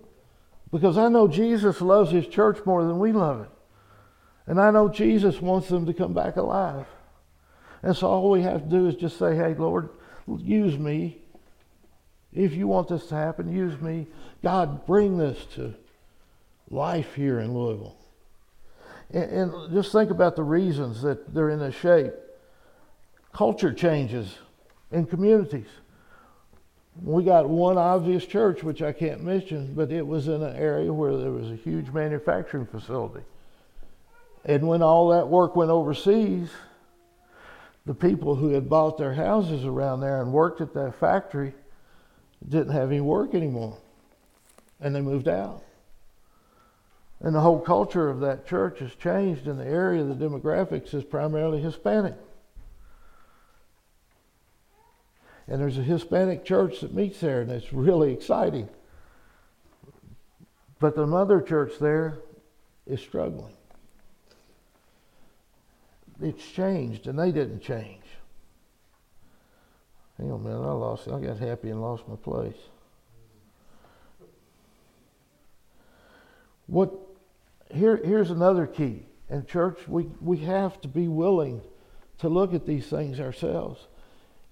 because 0.72 0.98
I 0.98 1.08
know 1.08 1.28
Jesus 1.28 1.80
loves 1.80 2.10
His 2.10 2.26
church 2.26 2.58
more 2.66 2.84
than 2.84 2.98
we 2.98 3.12
love 3.12 3.42
it, 3.42 3.50
and 4.46 4.60
I 4.60 4.70
know 4.70 4.88
Jesus 4.88 5.40
wants 5.40 5.68
them 5.68 5.86
to 5.86 5.94
come 5.94 6.12
back 6.12 6.36
alive. 6.36 6.86
And 7.82 7.96
so 7.96 8.08
all 8.08 8.30
we 8.30 8.42
have 8.42 8.62
to 8.62 8.68
do 8.68 8.86
is 8.86 8.94
just 8.94 9.18
say, 9.18 9.36
"Hey, 9.36 9.54
Lord, 9.54 9.90
use 10.26 10.78
me. 10.78 11.22
If 12.32 12.54
you 12.54 12.66
want 12.66 12.88
this 12.88 13.06
to 13.06 13.14
happen, 13.14 13.52
use 13.52 13.80
me. 13.80 14.06
God, 14.42 14.86
bring 14.86 15.18
this 15.18 15.44
to 15.54 15.74
life 16.70 17.14
here 17.14 17.40
in 17.40 17.54
Louisville." 17.54 17.96
And, 19.10 19.30
and 19.30 19.72
just 19.72 19.92
think 19.92 20.10
about 20.10 20.36
the 20.36 20.42
reasons 20.42 21.02
that 21.02 21.34
they're 21.34 21.50
in 21.50 21.58
this 21.58 21.74
shape. 21.74 22.12
Culture 23.32 23.72
changes 23.72 24.38
in 24.90 25.06
communities. 25.06 25.68
We 27.02 27.24
got 27.24 27.48
one 27.48 27.76
obvious 27.76 28.24
church, 28.24 28.62
which 28.62 28.80
I 28.80 28.92
can't 28.92 29.22
mention, 29.22 29.74
but 29.74 29.90
it 29.90 30.06
was 30.06 30.28
in 30.28 30.42
an 30.42 30.56
area 30.56 30.92
where 30.92 31.16
there 31.16 31.32
was 31.32 31.50
a 31.50 31.56
huge 31.56 31.90
manufacturing 31.90 32.66
facility. 32.66 33.24
And 34.44 34.68
when 34.68 34.82
all 34.82 35.08
that 35.10 35.28
work 35.28 35.56
went 35.56 35.70
overseas, 35.70 36.50
the 37.86 37.94
people 37.94 38.34
who 38.34 38.50
had 38.50 38.68
bought 38.68 38.98
their 38.98 39.14
houses 39.14 39.64
around 39.64 40.00
there 40.00 40.20
and 40.20 40.32
worked 40.32 40.60
at 40.60 40.74
that 40.74 40.98
factory 40.98 41.54
didn't 42.46 42.72
have 42.72 42.90
any 42.90 43.00
work 43.00 43.34
anymore. 43.34 43.78
And 44.80 44.94
they 44.94 45.00
moved 45.00 45.28
out. 45.28 45.62
And 47.20 47.34
the 47.34 47.40
whole 47.40 47.60
culture 47.60 48.10
of 48.10 48.20
that 48.20 48.46
church 48.46 48.80
has 48.80 48.94
changed 48.96 49.46
in 49.46 49.56
the 49.56 49.64
area. 49.64 50.04
The 50.04 50.14
demographics 50.14 50.92
is 50.92 51.04
primarily 51.04 51.60
Hispanic. 51.60 52.14
And 55.46 55.60
there's 55.60 55.78
a 55.78 55.82
Hispanic 55.82 56.44
church 56.44 56.80
that 56.80 56.94
meets 56.94 57.20
there, 57.20 57.42
and 57.42 57.50
it's 57.50 57.72
really 57.72 58.12
exciting. 58.12 58.68
But 60.80 60.96
the 60.96 61.06
mother 61.06 61.40
church 61.40 61.72
there 61.78 62.18
is 62.86 63.00
struggling. 63.00 63.54
It's 66.24 66.50
changed, 66.52 67.06
and 67.06 67.18
they 67.18 67.32
didn't 67.32 67.60
change. 67.60 68.02
Hang 70.16 70.32
on 70.32 70.40
a 70.40 70.42
minute, 70.42 70.62
I 70.62 70.72
lost. 70.72 71.06
I 71.06 71.20
got 71.20 71.38
happy 71.38 71.68
and 71.68 71.82
lost 71.82 72.08
my 72.08 72.16
place. 72.16 72.56
What 76.66 76.92
here, 77.70 78.00
here's 78.02 78.30
another 78.30 78.66
key. 78.66 79.04
In 79.28 79.44
church, 79.44 79.86
we, 79.86 80.04
we 80.22 80.38
have 80.38 80.80
to 80.80 80.88
be 80.88 81.08
willing 81.08 81.60
to 82.18 82.30
look 82.30 82.54
at 82.54 82.64
these 82.64 82.86
things 82.86 83.20
ourselves. 83.20 83.86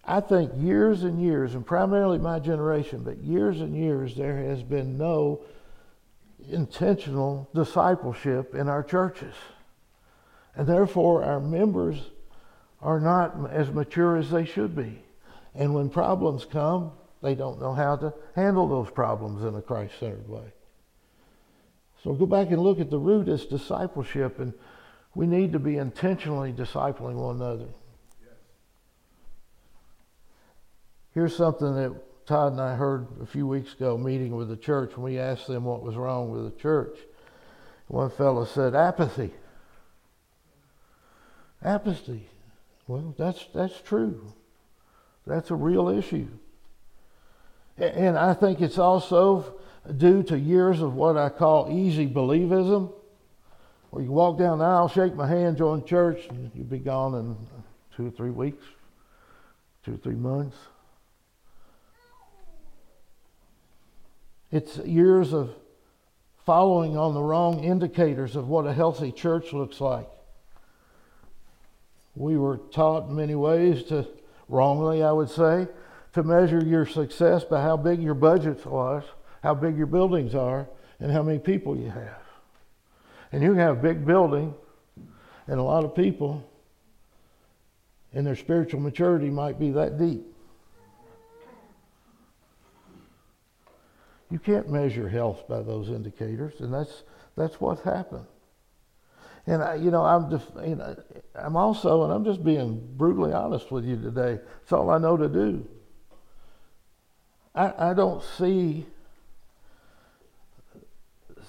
I 0.05 0.21
think 0.21 0.53
years 0.57 1.05
and 1.05 1.23
years, 1.23 1.55
and 1.55 1.65
primarily 1.65 2.19
my 2.19 2.39
generation, 2.39 3.03
but 3.03 3.19
years 3.19 3.61
and 3.63 3.75
years, 3.75 4.15
there 4.15 4.37
has 4.37 4.63
been 4.63 4.99
no 4.99 5.41
intentional 6.51 7.49
discipleship 7.55 8.55
in 8.55 8.69
our 8.69 8.83
churches. 8.83 9.35
And 10.55 10.67
therefore, 10.67 11.25
our 11.25 11.41
members 11.41 11.99
are 12.81 13.01
not 13.01 13.51
as 13.51 13.71
mature 13.71 14.17
as 14.17 14.31
they 14.31 14.45
should 14.45 14.77
be. 14.77 15.03
And 15.55 15.75
when 15.75 15.89
problems 15.89 16.45
come, 16.45 16.93
they 17.23 17.35
don't 17.35 17.61
know 17.61 17.73
how 17.73 17.97
to 17.97 18.13
handle 18.35 18.69
those 18.69 18.91
problems 18.91 19.45
in 19.45 19.55
a 19.55 19.63
Christ 19.63 19.95
centered 20.01 20.29
way. 20.29 20.53
So 22.03 22.13
go 22.13 22.27
back 22.27 22.51
and 22.51 22.61
look 22.61 22.81
at 22.81 22.91
the 22.91 22.99
root 22.99 23.29
as 23.29 23.47
discipleship, 23.47 24.41
and 24.41 24.53
we 25.15 25.27
need 25.27 25.53
to 25.53 25.61
be 25.61 25.77
intentionally 25.77 26.53
discipling 26.53 27.15
one 27.15 27.37
another. 27.37 27.69
Here's 31.15 31.37
something 31.37 31.75
that 31.77 32.27
Todd 32.27 32.53
and 32.53 32.61
I 32.61 32.75
heard 32.75 33.07
a 33.21 33.27
few 33.27 33.47
weeks 33.47 33.75
ago 33.75 33.99
meeting 33.99 34.35
with 34.35 34.49
the 34.49 34.57
church 34.57 34.97
when 34.97 35.05
we 35.05 35.19
asked 35.19 35.47
them 35.47 35.65
what 35.65 35.83
was 35.83 35.95
wrong 35.95 36.31
with 36.31 36.45
the 36.45 36.61
church. 36.61 36.97
One 37.89 38.11
fellow 38.11 38.45
said, 38.47 38.75
apathy. 38.75 39.33
Apathy. 41.65 42.29
Well, 42.87 43.15
that's, 43.17 43.47
that's 43.55 43.81
true. 43.81 44.33
That's 45.27 45.51
a 45.51 45.55
real 45.55 45.89
issue. 45.89 46.29
And 47.79 48.19
I 48.19 48.35
think 48.35 48.61
it's 48.61 48.79
also 48.79 49.55
due 49.97 50.23
to 50.25 50.39
years 50.39 50.81
of 50.81 50.95
what 50.95 51.17
I 51.17 51.29
call 51.29 51.71
easy 51.71 52.07
believism, 52.07 52.93
where 53.91 54.03
you 54.03 54.11
walk 54.11 54.39
down 54.39 54.59
the 54.59 54.65
aisle, 54.65 54.89
shake 54.89 55.15
my 55.15 55.27
hand, 55.27 55.57
join 55.57 55.85
church, 55.85 56.27
and 56.29 56.51
you'll 56.55 56.65
be 56.65 56.79
gone 56.79 57.15
in 57.15 57.37
two 57.97 58.07
or 58.07 58.11
three 58.11 58.31
weeks, 58.31 58.65
two 59.85 59.95
or 59.95 59.99
three 59.99 60.15
months. 60.15 60.57
It's 64.51 64.77
years 64.79 65.33
of 65.33 65.55
following 66.45 66.97
on 66.97 67.15
the 67.15 67.23
wrong 67.23 67.65
indicators 67.65 68.37
of 68.37 68.49
what 68.49 68.67
a 68.67 68.73
healthy 68.73 69.13
church 69.13 69.53
looks 69.53 69.81
like. 69.81 70.09
We 72.15 72.37
were 72.37 72.59
taught 72.59 73.09
in 73.09 73.17
many 73.17 73.35
ways 73.35 73.85
to, 73.85 74.07
wrongly 74.49 75.03
I 75.03 75.13
would 75.13 75.31
say, 75.31 75.69
to 76.13 76.23
measure 76.23 76.63
your 76.63 76.87
success 76.87 77.45
by 77.45 77.63
how 77.63 77.77
big 77.77 78.03
your 78.03 78.15
budget 78.15 78.65
was 78.67 79.05
how 79.43 79.55
big 79.55 79.77
your 79.77 79.87
buildings 79.87 80.35
are 80.35 80.69
and 81.01 81.11
how 81.11 81.23
many 81.23 81.39
people 81.39 81.77
you 81.77 81.91
have. 81.91 82.23
And 83.33 83.43
you 83.43 83.51
can 83.51 83.59
have 83.59 83.79
a 83.79 83.83
big 83.83 84.07
building 84.07 84.55
and 85.47 85.59
a 85.59 85.63
lot 85.63 85.85
of 85.85 85.95
people, 85.95 86.49
and 88.13 88.27
their 88.27 88.37
spiritual 88.37 88.81
maturity 88.81 89.31
might 89.31 89.59
be 89.59 89.71
that 89.73 89.99
deep. 89.99 90.25
You 94.31 94.39
can't 94.39 94.71
measure 94.71 95.09
health 95.09 95.47
by 95.49 95.61
those 95.63 95.89
indicators, 95.89 96.61
and 96.61 96.73
that's 96.73 97.03
that's 97.37 97.61
what's 97.61 97.83
happened. 97.83 98.27
And 99.47 99.63
I, 99.63 99.75
you 99.75 99.91
know, 99.91 100.05
I'm 100.05 100.31
just, 100.31 100.49
you 100.65 100.77
know, 100.77 100.97
I'm 101.35 101.57
also, 101.57 102.05
and 102.05 102.13
I'm 102.13 102.25
just 102.25 102.45
being 102.45 102.81
brutally 102.97 103.33
honest 103.33 103.71
with 103.73 103.85
you 103.85 104.01
today. 104.01 104.39
It's 104.63 104.73
all 104.73 104.91
I 104.91 104.99
know 104.99 105.17
to 105.17 105.29
do. 105.29 105.67
I, 107.55 107.91
I 107.91 107.95
don't 107.95 108.23
see 108.23 108.87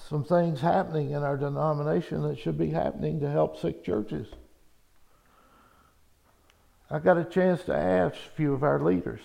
some 0.08 0.24
things 0.24 0.60
happening 0.60 1.12
in 1.12 1.22
our 1.22 1.36
denomination 1.36 2.22
that 2.22 2.38
should 2.38 2.58
be 2.58 2.70
happening 2.70 3.20
to 3.20 3.30
help 3.30 3.58
sick 3.58 3.84
churches. 3.84 4.26
I 6.90 6.98
got 6.98 7.16
a 7.16 7.24
chance 7.24 7.62
to 7.64 7.74
ask 7.74 8.14
a 8.14 8.36
few 8.36 8.52
of 8.52 8.62
our 8.62 8.80
leaders 8.80 9.20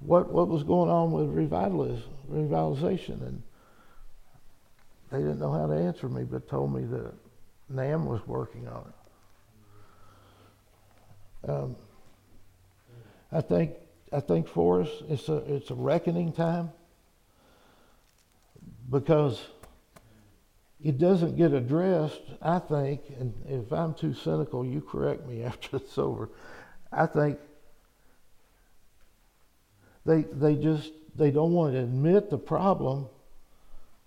what 0.00 0.32
what 0.32 0.48
was 0.48 0.62
going 0.62 0.90
on 0.90 1.12
with 1.12 1.28
revitalism, 1.28 2.10
revitalization, 2.30 3.20
and 3.26 3.42
they 5.10 5.18
didn't 5.18 5.40
know 5.40 5.52
how 5.52 5.66
to 5.66 5.74
answer 5.74 6.08
me, 6.08 6.24
but 6.24 6.48
told 6.48 6.74
me 6.74 6.84
that 6.84 7.12
NAMB 7.72 8.06
was 8.06 8.26
working 8.26 8.68
on 8.68 8.92
it. 11.44 11.50
Um, 11.50 11.76
I 13.32 13.40
think 13.40 13.72
I 14.12 14.20
think 14.20 14.48
for 14.48 14.82
us 14.82 14.88
it's 15.08 15.28
a 15.28 15.36
it's 15.54 15.70
a 15.70 15.74
reckoning 15.74 16.32
time 16.32 16.70
because 18.90 19.40
it 20.82 20.98
doesn't 20.98 21.36
get 21.36 21.52
addressed, 21.52 22.22
I 22.40 22.58
think, 22.58 23.02
and 23.18 23.34
if 23.48 23.72
I'm 23.72 23.94
too 23.94 24.14
cynical, 24.14 24.64
you 24.64 24.80
correct 24.80 25.26
me 25.26 25.42
after 25.44 25.76
it's 25.76 25.96
over. 25.98 26.28
I 26.92 27.06
think 27.06 27.38
they 30.04 30.22
they 30.22 30.56
just 30.56 30.90
they 31.16 31.30
don't 31.30 31.52
want 31.52 31.74
to 31.74 31.80
admit 31.80 32.30
the 32.30 32.38
problem, 32.38 33.08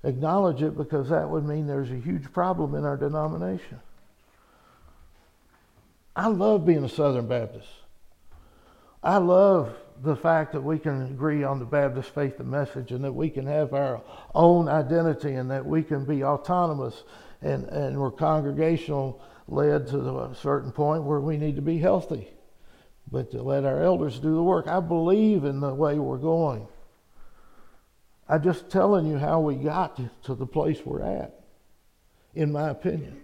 acknowledge 0.04 0.62
it 0.62 0.78
because 0.78 1.10
that 1.10 1.30
would 1.30 1.46
mean 1.46 1.68
there's 1.68 1.92
a 1.92 1.96
huge 1.96 2.32
problem 2.32 2.76
in 2.76 2.86
our 2.86 2.98
denomination. 2.98 3.80
I 6.16 6.28
love 6.28 6.66
being 6.66 6.84
a 6.84 6.90
Southern 6.90 7.28
Baptist. 7.28 7.68
I 9.02 9.18
love 9.18 9.76
the 10.02 10.16
fact 10.16 10.54
that 10.54 10.62
we 10.62 10.80
can 10.80 11.04
agree 11.04 11.44
on 11.44 11.60
the 11.60 11.66
Baptist 11.66 12.14
faith 12.14 12.40
and 12.40 12.50
message 12.50 12.92
and 12.92 13.04
that 13.04 13.12
we 13.12 13.30
can 13.30 13.46
have 13.46 13.74
our 13.74 14.02
own 14.34 14.68
identity 14.68 15.34
and 15.34 15.50
that 15.52 15.66
we 15.66 15.84
can 15.84 16.06
be 16.06 16.24
autonomous 16.24 17.04
and, 17.42 17.66
and 17.66 17.98
we're 17.98 18.12
congregational 18.12 19.22
led 19.48 19.88
to 19.88 20.20
a 20.20 20.36
certain 20.36 20.72
point 20.72 21.04
where 21.04 21.20
we 21.20 21.38
need 21.38 21.56
to 21.56 21.62
be 21.62 21.78
healthy. 21.78 22.30
But 23.12 23.32
to 23.32 23.44
let 23.44 23.66
our 23.66 23.84
elders 23.84 24.20
do 24.20 24.34
the 24.36 24.44
work. 24.44 24.68
I 24.68 24.80
believe 24.80 25.44
in 25.44 25.60
the 25.60 25.74
way 25.74 26.00
we're 26.00 26.18
going. 26.18 26.68
I'm 28.28 28.42
just 28.44 28.70
telling 28.70 29.06
you 29.06 29.18
how 29.18 29.40
we 29.42 29.56
got 29.56 29.98
to, 30.24 30.36
the 30.36 30.46
place 30.46 30.80
we're 30.86 31.04
at, 31.04 31.42
in 32.34 32.52
my 32.52 32.70
opinion. 32.70 33.22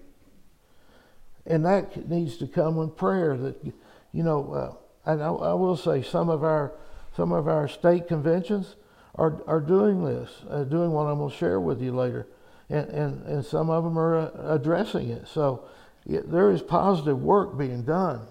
And 1.45 1.65
that 1.65 2.09
needs 2.09 2.37
to 2.37 2.47
come 2.47 2.75
with 2.75 2.97
prayer 2.97 3.37
that, 3.37 3.63
you 4.11 4.23
know, 4.23 4.53
uh, 4.53 5.11
and 5.11 5.23
I, 5.23 5.29
I, 5.29 5.53
will 5.53 5.77
say 5.77 6.03
some 6.03 6.29
of 6.29 6.43
our 6.43 6.73
some 7.15 7.31
of 7.31 7.47
our 7.47 7.67
state 7.67 8.07
conventions 8.07 8.75
are 9.15 9.41
are 9.47 9.61
doing 9.61 10.03
this, 10.03 10.29
uh, 10.49 10.63
doing 10.65 10.91
what 10.91 11.07
I'm 11.07 11.17
going 11.17 11.31
to 11.31 11.35
share 11.35 11.59
with 11.59 11.81
you 11.81 11.93
later, 11.95 12.27
and 12.69 12.87
and, 12.89 13.25
and 13.25 13.45
some 13.45 13.69
of 13.69 13.83
them 13.83 13.97
are 13.97 14.17
uh, 14.17 14.55
addressing 14.55 15.09
it. 15.09 15.27
So 15.27 15.63
there 16.05 16.51
is 16.51 16.61
positive 16.61 17.21
work 17.21 17.57
being 17.57 17.83
done, 17.83 18.21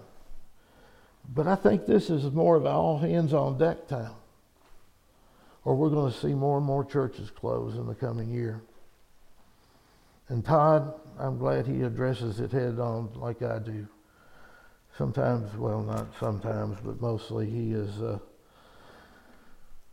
but 1.33 1.47
I 1.47 1.55
think 1.55 1.85
this 1.85 2.09
is 2.09 2.31
more 2.31 2.55
of 2.55 2.65
all 2.65 2.99
hands 2.99 3.33
on 3.33 3.57
deck 3.57 3.87
time, 3.87 4.13
or 5.65 5.75
we're 5.75 5.89
going 5.89 6.11
to 6.11 6.17
see 6.17 6.33
more 6.33 6.57
and 6.57 6.65
more 6.65 6.85
churches 6.85 7.29
close 7.29 7.75
in 7.75 7.85
the 7.85 7.95
coming 7.95 8.29
year. 8.29 8.61
And 10.29 10.45
Todd, 10.45 10.93
I'm 11.17 11.37
glad 11.37 11.65
he 11.65 11.81
addresses 11.81 12.39
it 12.39 12.51
head 12.51 12.79
on 12.79 13.09
like 13.15 13.41
I 13.41 13.59
do 13.59 13.87
sometimes, 14.97 15.55
well, 15.55 15.81
not 15.81 16.07
sometimes, 16.19 16.77
but 16.83 17.01
mostly 17.01 17.49
he 17.49 17.71
is, 17.71 18.01
uh, 18.01 18.19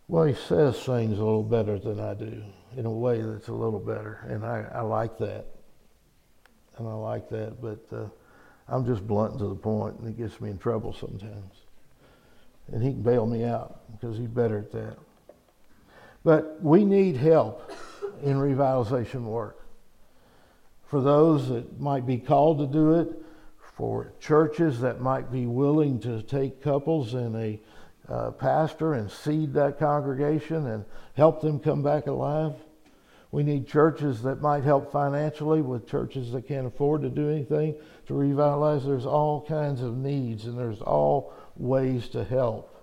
well, 0.08 0.25
he 0.25 0.35
says 0.35 0.78
things 0.82 1.18
a 1.18 1.25
little 1.25 1.42
better 1.42 1.78
than 1.78 2.00
I 2.00 2.14
do 2.14 2.42
in 2.76 2.87
a 2.87 2.90
way 2.90 3.23
that's 3.23 3.49
a 3.49 3.54
little 3.54 3.80
better. 3.80 4.26
And 4.28 4.44
I, 4.44 4.66
I 4.75 4.80
like 4.82 5.16
that. 5.18 5.46
And 6.76 6.87
I 6.87 6.92
like 6.92 7.28
that, 7.30 7.62
but 7.62 7.87
uh, 7.96 8.08
I'm 8.68 8.85
just 8.85 9.06
blunt 9.06 9.38
to 9.38 9.49
the 9.49 9.54
point, 9.54 9.99
and 10.00 10.08
it 10.08 10.18
gets 10.18 10.40
me 10.40 10.50
in 10.50 10.58
trouble 10.58 10.92
sometimes. 10.92 11.54
And 12.73 12.82
he 12.82 12.90
can 12.90 13.02
bail 13.02 13.26
me 13.26 13.44
out 13.44 13.80
because 13.92 14.18
he's 14.18 14.28
better 14.28 14.58
at 14.58 14.73
that. 14.73 14.99
But 16.26 16.61
we 16.61 16.85
need 16.85 17.16
help 17.16 17.71
in 18.21 18.37
revitalization 18.37 19.23
work. 19.26 19.64
For 20.83 21.00
those 21.00 21.49
that 21.50 21.78
might 21.78 22.04
be 22.04 22.18
called 22.18 22.59
to 22.59 22.66
do 22.66 22.95
it, 22.95 23.23
for 23.76 24.12
churches 24.18 24.80
that 24.80 25.00
might 25.00 25.30
be 25.30 25.47
willing 25.47 26.00
to 26.00 26.23
take 26.23 26.61
couples 26.61 27.14
and 27.14 27.37
a 27.37 27.61
uh, 28.09 28.33
pastor 28.33 28.95
and 28.95 29.09
seed 29.09 29.52
that 29.54 29.78
congregation 29.78 30.66
and 30.66 30.85
help 31.14 31.42
them 31.42 31.61
come 31.61 31.85
back 31.85 32.09
alive. 32.09 32.54
We 33.30 33.45
need 33.45 33.68
churches 33.68 34.21
that 34.23 34.42
might 34.42 34.64
help 34.64 34.90
financially 34.90 35.62
with 35.62 35.88
churches 35.88 36.33
that 36.33 36.49
can't 36.49 36.66
afford 36.66 37.02
to 37.02 37.09
do 37.09 37.30
anything 37.30 37.76
to 38.06 38.14
revitalize. 38.14 38.85
There's 38.85 39.06
all 39.06 39.42
kinds 39.42 39.80
of 39.80 39.97
needs 39.97 40.47
and 40.47 40.59
there's 40.59 40.83
all 40.83 41.33
ways 41.54 42.09
to 42.09 42.25
help. 42.25 42.75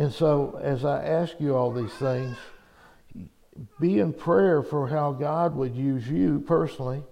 And 0.00 0.10
so, 0.10 0.58
as 0.62 0.82
I 0.82 1.04
ask 1.04 1.34
you 1.40 1.54
all 1.54 1.70
these 1.70 1.92
things, 1.92 2.34
be 3.78 3.98
in 3.98 4.14
prayer 4.14 4.62
for 4.62 4.88
how 4.88 5.12
God 5.12 5.54
would 5.54 5.76
use 5.76 6.08
you 6.08 6.40
personally 6.40 7.02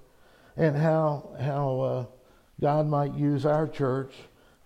and 0.56 0.74
how 0.74 1.36
how 1.38 1.80
uh, 1.80 2.06
God 2.58 2.86
might 2.86 3.12
use 3.12 3.44
our 3.44 3.68
church 3.68 4.14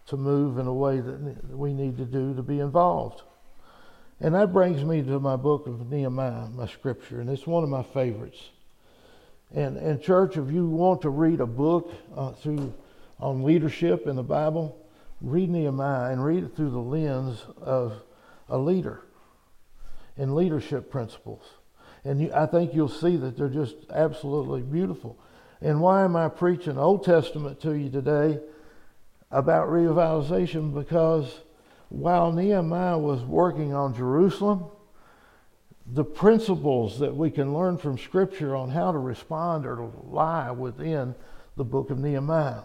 to 0.06 0.16
move 0.16 0.58
in 0.58 0.68
a 0.68 0.72
way 0.72 1.00
that 1.00 1.50
we 1.50 1.74
need 1.74 1.96
to 1.96 2.04
do 2.04 2.32
to 2.34 2.44
be 2.44 2.60
involved. 2.60 3.22
And 4.20 4.36
that 4.36 4.52
brings 4.52 4.84
me 4.84 5.02
to 5.02 5.18
my 5.18 5.34
book 5.34 5.66
of 5.66 5.90
Nehemiah, 5.90 6.46
my 6.50 6.68
scripture, 6.68 7.20
and 7.20 7.28
it's 7.28 7.44
one 7.44 7.64
of 7.64 7.70
my 7.70 7.82
favorites. 7.82 8.50
And, 9.52 9.76
and 9.76 10.00
church, 10.00 10.36
if 10.36 10.48
you 10.48 10.68
want 10.68 11.02
to 11.02 11.10
read 11.10 11.40
a 11.40 11.46
book 11.46 11.92
uh, 12.14 12.30
through 12.34 12.72
on 13.18 13.42
leadership 13.42 14.06
in 14.06 14.14
the 14.14 14.22
Bible, 14.22 14.78
read 15.20 15.50
Nehemiah 15.50 16.12
and 16.12 16.24
read 16.24 16.44
it 16.44 16.54
through 16.54 16.70
the 16.70 16.78
lens 16.78 17.44
of 17.60 18.00
a 18.52 18.58
leader 18.58 19.02
and 20.16 20.34
leadership 20.34 20.90
principles. 20.90 21.42
And 22.04 22.20
you, 22.20 22.32
I 22.34 22.46
think 22.46 22.74
you'll 22.74 22.88
see 22.88 23.16
that 23.16 23.36
they're 23.36 23.48
just 23.48 23.76
absolutely 23.90 24.60
beautiful. 24.60 25.18
And 25.62 25.80
why 25.80 26.04
am 26.04 26.16
I 26.16 26.28
preaching 26.28 26.76
Old 26.76 27.04
Testament 27.04 27.60
to 27.60 27.72
you 27.72 27.88
today 27.88 28.38
about 29.30 29.68
revitalization? 29.68 30.74
Because 30.74 31.40
while 31.88 32.30
Nehemiah 32.30 32.98
was 32.98 33.22
working 33.22 33.72
on 33.72 33.94
Jerusalem, 33.94 34.66
the 35.86 36.04
principles 36.04 36.98
that 36.98 37.16
we 37.16 37.30
can 37.30 37.54
learn 37.54 37.78
from 37.78 37.96
Scripture 37.96 38.54
on 38.54 38.68
how 38.68 38.92
to 38.92 38.98
respond 38.98 39.64
or 39.64 39.76
to 39.76 39.90
lie 40.04 40.50
within 40.50 41.14
the 41.56 41.64
book 41.64 41.90
of 41.90 41.98
Nehemiah. 41.98 42.62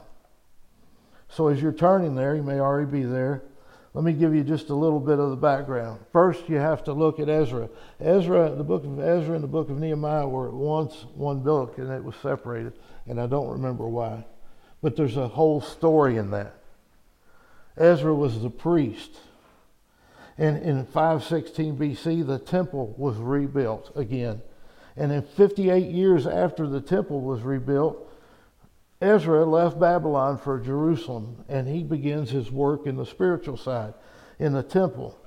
So 1.30 1.48
as 1.48 1.62
you're 1.62 1.72
turning 1.72 2.16
there, 2.16 2.36
you 2.36 2.44
may 2.44 2.60
already 2.60 2.92
be 2.92 3.04
there. 3.04 3.44
Let 3.98 4.04
me 4.04 4.14
give 4.14 4.36
you 4.36 4.44
just 4.44 4.70
a 4.70 4.76
little 4.76 5.00
bit 5.00 5.18
of 5.18 5.32
the 5.32 5.36
background. 5.36 6.00
First, 6.14 6.48
you 6.50 6.58
have 6.58 6.84
to 6.84 6.94
look 6.94 7.20
at 7.20 7.30
Ezra. 7.30 7.68
Ezra, 8.00 8.54
the 8.56 8.64
book 8.64 8.84
of 8.84 9.00
Ezra 9.00 9.34
and 9.34 9.44
the 9.44 9.48
book 9.48 9.72
of 9.72 9.80
Nehemiah 9.80 10.28
were 10.28 10.52
once 10.52 11.08
one 11.16 11.40
book, 11.40 11.80
and 11.80 11.90
it 11.90 12.04
was 12.04 12.14
separated, 12.18 12.74
and 13.08 13.20
I 13.20 13.26
don't 13.26 13.50
remember 13.50 13.88
why. 13.88 14.24
But 14.84 14.98
there's 14.98 15.18
a 15.18 15.28
whole 15.28 15.62
story 15.62 16.18
in 16.18 16.30
that. 16.30 16.60
Ezra 17.76 18.14
was 18.14 18.40
the 18.40 18.52
priest. 18.52 19.18
And 20.38 20.62
in 20.62 20.86
516 20.86 21.76
BC, 21.76 22.28
the 22.28 22.38
temple 22.38 22.94
was 23.00 23.16
rebuilt 23.18 23.92
again. 23.96 24.44
And 24.96 25.12
in 25.12 25.24
58 25.24 25.90
years 25.90 26.28
after 26.28 26.68
the 26.68 26.82
temple 26.82 27.22
was 27.22 27.42
rebuilt, 27.42 28.07
Ezra 29.00 29.46
left 29.46 29.80
Babylon 29.80 30.38
for 30.38 30.60
Jerusalem 30.60 31.46
and 31.48 31.68
he 31.68 31.84
begins 31.84 32.32
his 32.32 32.52
work 32.52 32.88
in 32.88 32.96
the 32.96 33.06
spiritual 33.06 33.58
side, 33.58 33.94
in 34.40 34.54
the 34.54 34.64
temple. 34.64 35.18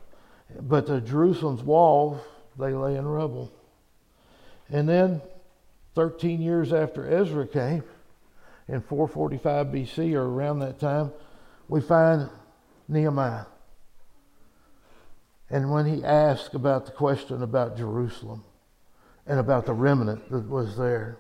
But 0.60 0.86
the 0.86 1.00
Jerusalem's 1.00 1.62
walls, 1.62 2.20
they 2.58 2.72
lay 2.72 2.96
in 2.96 3.06
rubble. 3.06 3.52
And 4.68 4.88
then 4.88 5.22
13 5.94 6.40
years 6.40 6.72
after 6.72 7.08
Ezra 7.08 7.46
came, 7.46 7.84
in 8.68 8.80
445 8.80 9.66
BC 9.66 10.14
or 10.14 10.22
around 10.22 10.60
that 10.60 10.78
time, 10.78 11.12
we 11.68 11.80
find 11.80 12.28
Nehemiah. 12.88 13.46
And 15.48 15.72
when 15.72 15.86
he 15.86 16.04
asked 16.04 16.54
about 16.54 16.86
the 16.86 16.92
question 16.92 17.42
about 17.42 17.76
Jerusalem 17.76 18.44
and 19.26 19.40
about 19.40 19.66
the 19.66 19.72
remnant 19.72 20.30
that 20.30 20.48
was 20.48 20.76
there, 20.76 21.18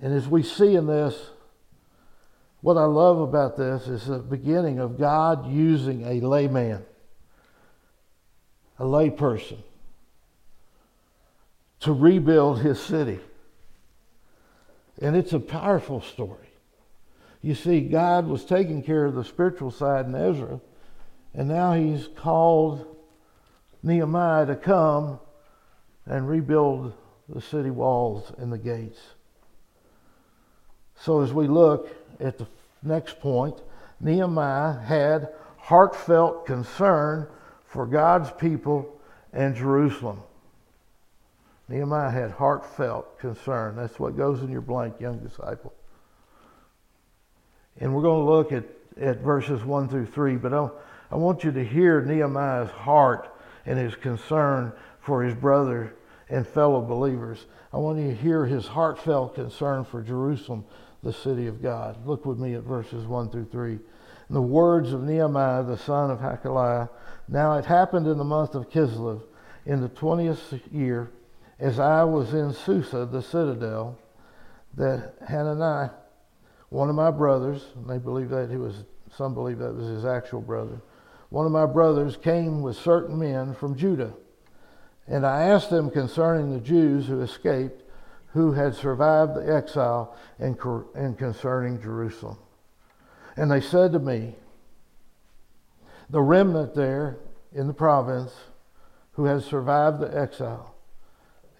and 0.00 0.12
as 0.12 0.28
we 0.28 0.42
see 0.42 0.74
in 0.74 0.86
this, 0.86 1.30
what 2.60 2.76
I 2.76 2.84
love 2.84 3.20
about 3.20 3.56
this 3.56 3.88
is 3.88 4.06
the 4.06 4.18
beginning 4.18 4.78
of 4.78 4.98
God 4.98 5.50
using 5.50 6.04
a 6.06 6.26
layman, 6.26 6.84
a 8.78 8.84
layperson, 8.84 9.58
to 11.80 11.92
rebuild 11.92 12.60
his 12.60 12.80
city. 12.80 13.20
And 15.00 15.14
it's 15.14 15.32
a 15.32 15.40
powerful 15.40 16.00
story. 16.00 16.48
You 17.42 17.54
see, 17.54 17.82
God 17.82 18.26
was 18.26 18.44
taking 18.44 18.82
care 18.82 19.04
of 19.04 19.14
the 19.14 19.24
spiritual 19.24 19.70
side 19.70 20.06
in 20.06 20.14
Ezra, 20.14 20.60
and 21.34 21.48
now 21.48 21.74
he's 21.74 22.08
called 22.16 22.96
Nehemiah 23.82 24.46
to 24.46 24.56
come 24.56 25.20
and 26.06 26.26
rebuild 26.26 26.94
the 27.28 27.42
city 27.42 27.70
walls 27.70 28.32
and 28.38 28.50
the 28.50 28.58
gates. 28.58 29.00
So 31.04 31.20
as 31.20 31.34
we 31.34 31.48
look 31.48 31.90
at 32.18 32.38
the 32.38 32.46
next 32.82 33.20
point, 33.20 33.60
Nehemiah 34.00 34.72
had 34.72 35.28
heartfelt 35.58 36.46
concern 36.46 37.28
for 37.66 37.84
God's 37.84 38.30
people 38.30 38.98
and 39.30 39.54
Jerusalem. 39.54 40.22
Nehemiah 41.68 42.10
had 42.10 42.30
heartfelt 42.30 43.18
concern. 43.18 43.76
That's 43.76 44.00
what 44.00 44.16
goes 44.16 44.40
in 44.40 44.48
your 44.48 44.62
blank, 44.62 44.98
young 44.98 45.18
disciple. 45.18 45.74
And 47.78 47.94
we're 47.94 48.00
going 48.00 48.24
to 48.24 48.32
look 48.32 48.52
at, 48.52 48.64
at 48.98 49.20
verses 49.20 49.62
1 49.62 49.90
through 49.90 50.06
3, 50.06 50.36
but 50.36 50.54
I, 50.54 50.70
I 51.10 51.16
want 51.16 51.44
you 51.44 51.52
to 51.52 51.64
hear 51.64 52.00
Nehemiah's 52.00 52.70
heart 52.70 53.28
and 53.66 53.78
his 53.78 53.94
concern 53.94 54.72
for 55.00 55.22
his 55.22 55.34
brother 55.34 55.92
and 56.30 56.46
fellow 56.46 56.80
believers. 56.80 57.44
I 57.74 57.76
want 57.76 57.98
you 57.98 58.08
to 58.08 58.14
hear 58.14 58.46
his 58.46 58.68
heartfelt 58.68 59.34
concern 59.34 59.84
for 59.84 60.00
Jerusalem, 60.00 60.64
the 61.04 61.12
city 61.12 61.46
of 61.46 61.62
God. 61.62 62.04
Look 62.06 62.24
with 62.26 62.38
me 62.38 62.54
at 62.54 62.62
verses 62.62 63.06
1 63.06 63.30
through 63.30 63.48
3. 63.52 63.72
In 63.72 63.80
the 64.34 64.42
words 64.42 64.92
of 64.92 65.02
Nehemiah, 65.02 65.62
the 65.62 65.76
son 65.76 66.10
of 66.10 66.18
Hakaliah, 66.18 66.88
now 67.28 67.58
it 67.58 67.66
happened 67.66 68.06
in 68.06 68.18
the 68.18 68.24
month 68.24 68.54
of 68.54 68.70
Kislev, 68.70 69.22
in 69.66 69.80
the 69.80 69.88
20th 69.90 70.60
year, 70.72 71.10
as 71.58 71.78
I 71.78 72.04
was 72.04 72.32
in 72.32 72.52
Susa, 72.52 73.06
the 73.06 73.22
citadel, 73.22 73.98
that 74.76 75.14
Hananiah, 75.28 75.90
one 76.70 76.88
of 76.88 76.96
my 76.96 77.10
brothers, 77.10 77.66
and 77.76 77.88
they 77.88 77.98
believe 77.98 78.30
that 78.30 78.50
he 78.50 78.56
was, 78.56 78.84
some 79.14 79.34
believe 79.34 79.58
that 79.58 79.74
was 79.74 79.86
his 79.86 80.04
actual 80.04 80.40
brother, 80.40 80.80
one 81.28 81.46
of 81.46 81.52
my 81.52 81.66
brothers 81.66 82.16
came 82.16 82.62
with 82.62 82.76
certain 82.76 83.18
men 83.18 83.54
from 83.54 83.76
Judah. 83.76 84.14
And 85.06 85.26
I 85.26 85.42
asked 85.42 85.70
them 85.70 85.90
concerning 85.90 86.50
the 86.50 86.60
Jews 86.60 87.06
who 87.06 87.20
escaped, 87.20 87.83
who 88.34 88.50
had 88.50 88.74
survived 88.74 89.36
the 89.36 89.54
exile, 89.56 90.16
and, 90.40 90.58
and 90.96 91.16
concerning 91.16 91.80
Jerusalem. 91.80 92.36
And 93.36 93.48
they 93.48 93.60
said 93.60 93.92
to 93.92 94.00
me, 94.00 94.34
The 96.10 96.20
remnant 96.20 96.74
there 96.74 97.20
in 97.52 97.68
the 97.68 97.72
province 97.72 98.32
who 99.12 99.26
has 99.26 99.44
survived 99.44 100.00
the 100.00 100.18
exile 100.18 100.74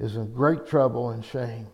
is 0.01 0.17
in 0.17 0.35
great 0.35 0.67
trouble 0.67 1.11
and 1.11 1.25
shame. 1.25 1.69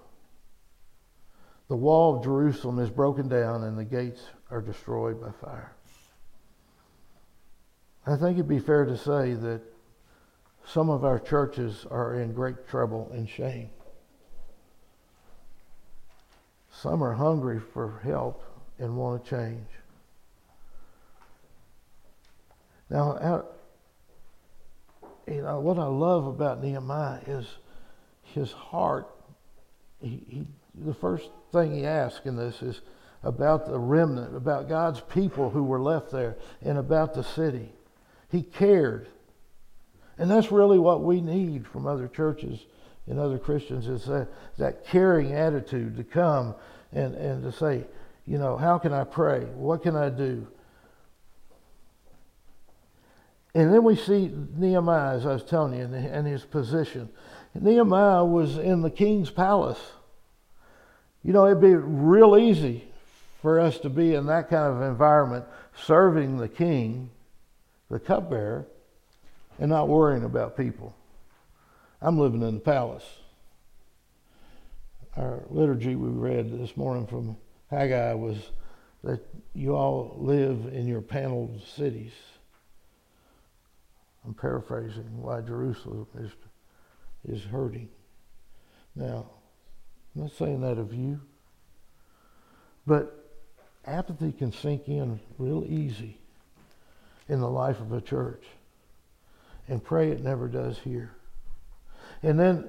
The 1.68 1.76
wall 1.76 2.18
of 2.18 2.24
Jerusalem 2.24 2.78
is 2.78 2.90
broken 2.90 3.26
down 3.26 3.64
and 3.64 3.78
the 3.78 3.84
gates 3.84 4.20
are 4.50 4.60
destroyed 4.60 5.18
by 5.18 5.30
fire. 5.30 5.72
I 8.06 8.16
think 8.16 8.36
it'd 8.36 8.46
be 8.46 8.58
fair 8.58 8.84
to 8.84 8.98
say 8.98 9.32
that 9.32 9.62
some 10.66 10.90
of 10.90 11.06
our 11.06 11.18
churches 11.18 11.86
are 11.90 12.20
in 12.20 12.34
great 12.34 12.68
trouble 12.68 13.10
and 13.14 13.26
shame. 13.26 13.70
Some 16.70 17.02
are 17.02 17.14
hungry 17.14 17.60
for 17.60 18.00
help 18.02 18.42
and 18.78 18.96
want 18.96 19.24
to 19.24 19.30
change. 19.30 19.66
Now, 22.88 23.44
you 25.26 25.42
know, 25.42 25.60
what 25.60 25.78
I 25.78 25.86
love 25.86 26.26
about 26.26 26.62
Nehemiah 26.62 27.20
is 27.26 27.46
his 28.22 28.50
heart. 28.52 29.08
He, 30.00 30.22
he 30.28 30.46
the 30.74 30.94
first 30.94 31.30
thing 31.52 31.74
he 31.74 31.84
asks 31.84 32.26
in 32.26 32.36
this 32.36 32.62
is 32.62 32.80
about 33.22 33.66
the 33.66 33.78
remnant, 33.78 34.34
about 34.34 34.68
God's 34.68 35.00
people 35.00 35.50
who 35.50 35.62
were 35.62 35.80
left 35.80 36.10
there, 36.10 36.36
and 36.62 36.78
about 36.78 37.14
the 37.14 37.22
city. 37.22 37.70
He 38.30 38.42
cared. 38.42 39.08
And 40.16 40.30
that's 40.30 40.50
really 40.50 40.78
what 40.78 41.02
we 41.02 41.20
need 41.20 41.66
from 41.66 41.86
other 41.86 42.08
churches 42.08 42.60
and 43.06 43.18
other 43.18 43.38
Christians 43.38 43.88
is 43.88 44.04
that, 44.06 44.28
that 44.58 44.86
caring 44.86 45.32
attitude 45.32 45.96
to 45.96 46.04
come 46.04 46.54
and, 46.92 47.14
and 47.14 47.42
to 47.42 47.52
say, 47.52 47.84
you 48.26 48.38
know, 48.38 48.56
how 48.56 48.78
can 48.78 48.92
I 48.92 49.04
pray? 49.04 49.40
What 49.54 49.82
can 49.82 49.96
I 49.96 50.08
do? 50.08 50.46
And 53.54 53.72
then 53.74 53.82
we 53.82 53.96
see 53.96 54.30
Nehemiah, 54.56 55.16
as 55.16 55.26
I 55.26 55.32
was 55.32 55.42
telling 55.42 55.76
you, 55.76 55.84
and 55.84 56.26
his 56.26 56.44
position. 56.44 57.08
Nehemiah 57.54 58.24
was 58.24 58.58
in 58.58 58.82
the 58.82 58.90
king's 58.90 59.30
palace. 59.30 59.80
You 61.24 61.32
know, 61.32 61.46
it'd 61.46 61.60
be 61.60 61.74
real 61.74 62.36
easy 62.36 62.84
for 63.42 63.58
us 63.58 63.78
to 63.80 63.90
be 63.90 64.14
in 64.14 64.26
that 64.26 64.48
kind 64.48 64.72
of 64.72 64.82
environment, 64.82 65.44
serving 65.84 66.36
the 66.36 66.48
king, 66.48 67.10
the 67.90 67.98
cupbearer, 67.98 68.66
and 69.58 69.68
not 69.68 69.88
worrying 69.88 70.24
about 70.24 70.56
people. 70.56 70.94
I'm 72.02 72.18
living 72.18 72.42
in 72.42 72.54
the 72.54 72.60
palace. 72.60 73.04
Our 75.16 75.42
liturgy 75.50 75.96
we 75.96 76.08
read 76.08 76.58
this 76.58 76.74
morning 76.76 77.06
from 77.06 77.36
Haggai 77.70 78.14
was 78.14 78.38
that 79.04 79.20
you 79.54 79.74
all 79.74 80.16
live 80.18 80.72
in 80.72 80.86
your 80.86 81.02
paneled 81.02 81.60
cities. 81.76 82.12
I'm 84.24 84.32
paraphrasing 84.32 85.20
why 85.20 85.42
Jerusalem 85.42 86.06
is, 86.18 86.30
is 87.28 87.44
hurting. 87.44 87.90
Now, 88.94 89.30
I'm 90.14 90.22
not 90.22 90.32
saying 90.32 90.62
that 90.62 90.78
of 90.78 90.94
you. 90.94 91.20
But 92.86 93.30
apathy 93.86 94.32
can 94.32 94.52
sink 94.52 94.88
in 94.88 95.20
real 95.36 95.64
easy 95.66 96.16
in 97.28 97.40
the 97.40 97.50
life 97.50 97.78
of 97.80 97.92
a 97.92 98.00
church. 98.00 98.44
And 99.68 99.84
pray 99.84 100.10
it 100.10 100.24
never 100.24 100.48
does 100.48 100.78
here. 100.78 101.12
And 102.22 102.38
then 102.38 102.68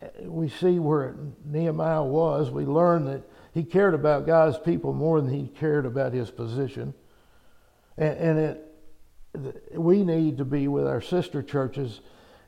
eh, 0.00 0.08
we 0.24 0.48
see 0.48 0.78
where 0.78 1.16
Nehemiah 1.44 2.04
was. 2.04 2.50
We 2.50 2.64
learn 2.64 3.04
that 3.06 3.22
he 3.52 3.64
cared 3.64 3.94
about 3.94 4.26
God's 4.26 4.58
people 4.58 4.92
more 4.92 5.20
than 5.20 5.32
he 5.32 5.48
cared 5.48 5.86
about 5.86 6.12
his 6.12 6.30
position. 6.30 6.94
And, 7.96 8.18
and 8.18 8.38
it, 8.38 9.72
we 9.74 10.02
need 10.02 10.38
to 10.38 10.44
be 10.44 10.68
with 10.68 10.86
our 10.86 11.00
sister 11.00 11.42
churches 11.42 12.00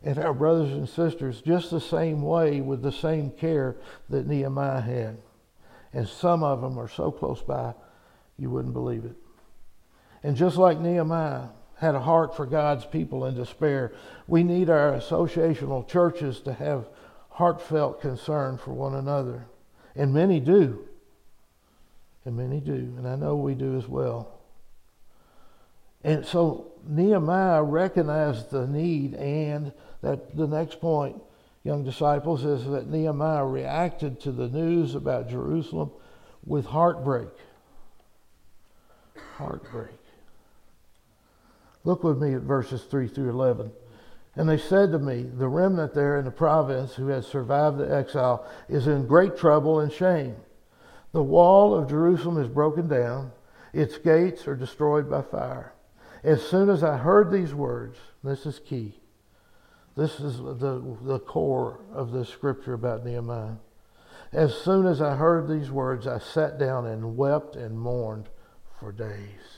and 0.02 0.18
our 0.18 0.34
brothers 0.34 0.72
and 0.72 0.88
sisters 0.88 1.42
just 1.42 1.70
the 1.70 1.80
same 1.80 2.22
way 2.22 2.60
with 2.60 2.82
the 2.82 2.92
same 2.92 3.30
care 3.30 3.76
that 4.08 4.26
Nehemiah 4.26 4.80
had. 4.80 5.18
And 5.92 6.06
some 6.06 6.42
of 6.42 6.60
them 6.60 6.78
are 6.78 6.88
so 6.88 7.10
close 7.10 7.42
by, 7.42 7.74
you 8.38 8.50
wouldn't 8.50 8.74
believe 8.74 9.04
it. 9.04 9.16
And 10.22 10.36
just 10.36 10.56
like 10.56 10.78
Nehemiah 10.78 11.48
had 11.78 11.94
a 11.94 12.00
heart 12.00 12.36
for 12.36 12.44
God's 12.44 12.84
people 12.84 13.24
in 13.24 13.34
despair, 13.34 13.92
we 14.26 14.42
need 14.42 14.68
our 14.68 14.92
associational 14.92 15.86
churches 15.86 16.40
to 16.40 16.52
have 16.52 16.88
heartfelt 17.30 18.00
concern 18.00 18.58
for 18.58 18.72
one 18.72 18.94
another. 18.94 19.46
And 19.94 20.12
many 20.12 20.40
do. 20.40 20.86
And 22.24 22.36
many 22.36 22.60
do. 22.60 22.94
And 22.96 23.06
I 23.06 23.14
know 23.14 23.36
we 23.36 23.54
do 23.54 23.76
as 23.76 23.86
well. 23.86 24.38
And 26.02 26.26
so 26.26 26.72
Nehemiah 26.86 27.62
recognized 27.62 28.50
the 28.50 28.66
need 28.66 29.14
and 29.14 29.72
that 30.02 30.36
the 30.36 30.46
next 30.46 30.80
point, 30.80 31.20
young 31.62 31.84
disciples, 31.84 32.44
is 32.44 32.64
that 32.66 32.88
Nehemiah 32.88 33.44
reacted 33.44 34.20
to 34.20 34.32
the 34.32 34.48
news 34.48 34.94
about 34.94 35.28
Jerusalem 35.28 35.90
with 36.44 36.66
heartbreak. 36.66 37.28
Heartbreak. 39.36 39.97
Look 41.88 42.04
with 42.04 42.20
me 42.20 42.34
at 42.34 42.42
verses 42.42 42.82
3 42.82 43.08
through 43.08 43.30
11. 43.30 43.72
And 44.36 44.46
they 44.46 44.58
said 44.58 44.92
to 44.92 44.98
me, 44.98 45.22
The 45.22 45.48
remnant 45.48 45.94
there 45.94 46.18
in 46.18 46.26
the 46.26 46.30
province 46.30 46.94
who 46.94 47.06
has 47.06 47.26
survived 47.26 47.78
the 47.78 47.90
exile 47.90 48.46
is 48.68 48.86
in 48.86 49.06
great 49.06 49.38
trouble 49.38 49.80
and 49.80 49.90
shame. 49.90 50.36
The 51.12 51.22
wall 51.22 51.74
of 51.74 51.88
Jerusalem 51.88 52.36
is 52.36 52.48
broken 52.50 52.88
down, 52.88 53.32
its 53.72 53.96
gates 53.96 54.46
are 54.46 54.54
destroyed 54.54 55.08
by 55.08 55.22
fire. 55.22 55.72
As 56.22 56.42
soon 56.42 56.68
as 56.68 56.84
I 56.84 56.98
heard 56.98 57.30
these 57.30 57.54
words, 57.54 57.96
this 58.22 58.44
is 58.44 58.58
key, 58.58 59.00
this 59.96 60.20
is 60.20 60.36
the, 60.36 60.98
the 61.00 61.20
core 61.20 61.80
of 61.94 62.12
the 62.12 62.26
scripture 62.26 62.74
about 62.74 63.02
Nehemiah. 63.02 63.56
As 64.30 64.54
soon 64.54 64.84
as 64.84 65.00
I 65.00 65.16
heard 65.16 65.48
these 65.48 65.70
words, 65.70 66.06
I 66.06 66.18
sat 66.18 66.58
down 66.58 66.84
and 66.84 67.16
wept 67.16 67.56
and 67.56 67.80
mourned 67.80 68.28
for 68.78 68.92
days. 68.92 69.57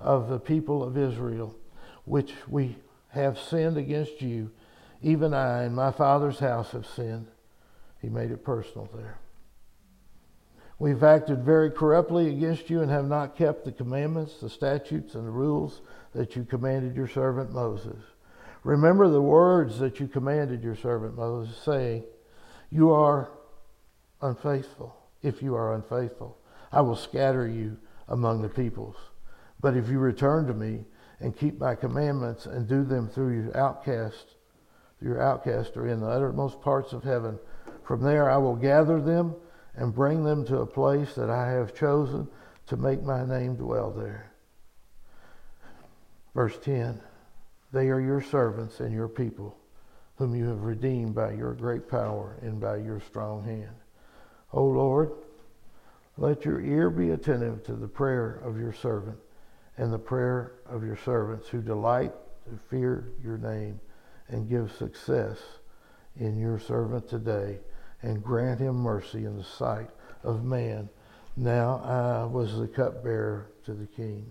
of 0.00 0.28
the 0.28 0.38
people 0.38 0.82
of 0.82 0.96
Israel, 0.96 1.54
which 2.04 2.32
we 2.48 2.76
have 3.08 3.38
sinned 3.38 3.76
against 3.76 4.22
you. 4.22 4.50
Even 5.02 5.34
I 5.34 5.62
and 5.62 5.74
my 5.74 5.90
father's 5.90 6.38
house 6.38 6.72
have 6.72 6.86
sinned. 6.86 7.28
He 8.00 8.08
made 8.08 8.30
it 8.30 8.44
personal 8.44 8.88
there. 8.94 9.18
We've 10.78 11.02
acted 11.02 11.42
very 11.42 11.70
corruptly 11.70 12.28
against 12.28 12.70
you 12.70 12.82
and 12.82 12.90
have 12.90 13.08
not 13.08 13.36
kept 13.36 13.64
the 13.64 13.72
commandments, 13.72 14.34
the 14.40 14.48
statutes, 14.48 15.14
and 15.16 15.26
the 15.26 15.30
rules 15.30 15.80
that 16.14 16.36
you 16.36 16.44
commanded 16.44 16.94
your 16.94 17.08
servant 17.08 17.52
Moses. 17.52 17.98
Remember 18.62 19.08
the 19.08 19.22
words 19.22 19.78
that 19.80 19.98
you 19.98 20.06
commanded 20.06 20.62
your 20.62 20.76
servant 20.76 21.16
Moses, 21.16 21.56
saying, 21.64 22.04
You 22.70 22.92
are 22.92 23.30
unfaithful. 24.22 24.94
If 25.22 25.42
you 25.42 25.56
are 25.56 25.74
unfaithful, 25.74 26.38
I 26.70 26.82
will 26.82 26.96
scatter 26.96 27.48
you 27.48 27.76
among 28.06 28.42
the 28.42 28.48
peoples. 28.48 28.96
But 29.60 29.76
if 29.76 29.88
you 29.88 29.98
return 29.98 30.46
to 30.46 30.54
me 30.54 30.84
and 31.20 31.36
keep 31.36 31.58
my 31.58 31.74
commandments 31.74 32.46
and 32.46 32.68
do 32.68 32.84
them 32.84 33.08
through 33.08 33.42
your 33.42 33.56
outcast 33.56 34.36
your 35.00 35.22
outcasts 35.22 35.76
are 35.76 35.86
in 35.86 36.00
the 36.00 36.08
uttermost 36.08 36.60
parts 36.60 36.92
of 36.92 37.04
heaven. 37.04 37.38
From 37.84 38.02
there 38.02 38.30
I 38.30 38.36
will 38.36 38.56
gather 38.56 39.00
them 39.00 39.34
and 39.74 39.94
bring 39.94 40.24
them 40.24 40.44
to 40.46 40.58
a 40.58 40.66
place 40.66 41.14
that 41.14 41.30
I 41.30 41.50
have 41.50 41.74
chosen 41.74 42.28
to 42.66 42.76
make 42.76 43.02
my 43.02 43.24
name 43.24 43.56
dwell 43.56 43.92
there. 43.92 44.32
Verse 46.34 46.58
10 46.58 47.00
They 47.72 47.88
are 47.88 48.00
your 48.00 48.20
servants 48.20 48.80
and 48.80 48.92
your 48.92 49.08
people, 49.08 49.56
whom 50.16 50.34
you 50.34 50.46
have 50.46 50.62
redeemed 50.62 51.14
by 51.14 51.32
your 51.32 51.54
great 51.54 51.88
power 51.88 52.36
and 52.42 52.60
by 52.60 52.78
your 52.78 53.00
strong 53.00 53.44
hand. 53.44 53.76
O 54.52 54.64
Lord, 54.64 55.12
let 56.16 56.44
your 56.44 56.60
ear 56.60 56.90
be 56.90 57.10
attentive 57.10 57.62
to 57.64 57.74
the 57.74 57.86
prayer 57.86 58.40
of 58.44 58.58
your 58.58 58.72
servant 58.72 59.18
and 59.78 59.92
the 59.92 59.98
prayer 59.98 60.52
of 60.66 60.84
your 60.84 60.96
servants 60.96 61.48
who 61.48 61.62
delight 61.62 62.12
to 62.50 62.58
fear 62.68 63.12
your 63.22 63.38
name 63.38 63.80
and 64.28 64.48
give 64.48 64.70
success 64.72 65.38
in 66.18 66.38
your 66.38 66.58
servant 66.58 67.08
today 67.08 67.58
and 68.02 68.22
grant 68.22 68.60
him 68.60 68.74
mercy 68.74 69.24
in 69.24 69.36
the 69.36 69.44
sight 69.44 69.88
of 70.22 70.44
man. 70.44 70.88
Now 71.36 71.80
I 71.84 72.24
was 72.24 72.58
the 72.58 72.66
cupbearer 72.66 73.46
to 73.64 73.72
the 73.72 73.86
king. 73.86 74.26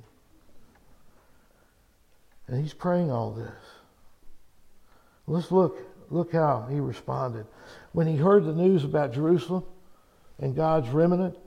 And 2.48 2.62
he's 2.62 2.74
praying 2.74 3.12
all 3.12 3.32
this. 3.32 3.54
Let's 5.26 5.52
look 5.52 5.80
look 6.10 6.32
how 6.32 6.68
he 6.70 6.80
responded. 6.80 7.46
When 7.92 8.08
he 8.08 8.16
heard 8.16 8.46
the 8.46 8.54
news 8.54 8.84
about 8.84 9.14
Jerusalem 9.14 9.64
and 10.40 10.56
God's 10.56 10.88
remnant, 10.90 11.38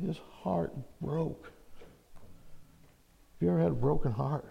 his 0.00 0.18
heart 0.42 0.72
broke. 1.00 1.52
You 3.42 3.48
ever 3.48 3.58
had 3.58 3.72
a 3.72 3.74
broken 3.74 4.12
heart? 4.12 4.46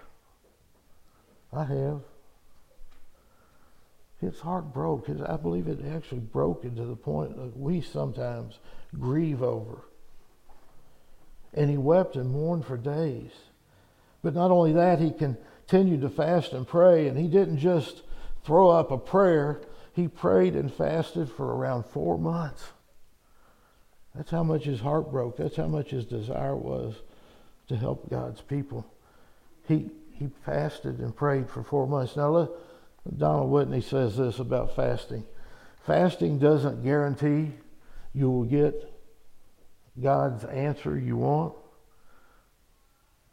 I 1.53 1.63
have. 1.63 2.01
His 4.19 4.37
heart 4.41 4.73
broke. 4.73 5.07
His, 5.07 5.21
I 5.21 5.37
believe 5.37 5.69
it 5.69 5.79
actually 5.95 6.19
broke 6.19 6.65
into 6.65 6.83
the 6.83 6.97
point 6.97 7.37
that 7.37 7.55
we 7.55 7.79
sometimes 7.79 8.59
grieve 8.99 9.41
over. 9.41 9.83
And 11.53 11.69
he 11.69 11.77
wept 11.77 12.17
and 12.17 12.31
mourned 12.31 12.65
for 12.65 12.75
days. 12.75 13.31
But 14.21 14.35
not 14.35 14.51
only 14.51 14.73
that, 14.73 14.99
he 14.99 15.11
continued 15.11 16.01
to 16.01 16.09
fast 16.09 16.51
and 16.51 16.67
pray, 16.67 17.07
and 17.07 17.17
he 17.17 17.29
didn't 17.29 17.59
just 17.59 18.01
throw 18.43 18.69
up 18.71 18.91
a 18.91 18.97
prayer, 18.97 19.61
he 19.93 20.09
prayed 20.09 20.53
and 20.53 20.71
fasted 20.71 21.29
for 21.29 21.55
around 21.55 21.85
four 21.85 22.17
months. 22.17 22.65
That's 24.13 24.31
how 24.31 24.43
much 24.43 24.65
his 24.65 24.81
heart 24.81 25.09
broke. 25.09 25.37
That's 25.37 25.55
how 25.55 25.67
much 25.67 25.91
his 25.91 26.03
desire 26.03 26.57
was 26.57 26.95
to 27.67 27.75
help 27.75 28.09
God's 28.09 28.41
people. 28.41 28.85
He, 29.67 29.89
he 30.13 30.29
fasted 30.45 30.99
and 30.99 31.15
prayed 31.15 31.49
for 31.49 31.63
four 31.63 31.87
months. 31.87 32.15
Now, 32.15 32.31
look, 32.31 32.59
Donald 33.17 33.49
Whitney 33.49 33.81
says 33.81 34.17
this 34.17 34.39
about 34.39 34.75
fasting 34.75 35.25
fasting 35.85 36.37
doesn't 36.37 36.83
guarantee 36.83 37.51
you 38.13 38.29
will 38.29 38.43
get 38.43 38.87
God's 39.99 40.43
answer 40.45 40.97
you 40.97 41.17
want, 41.17 41.53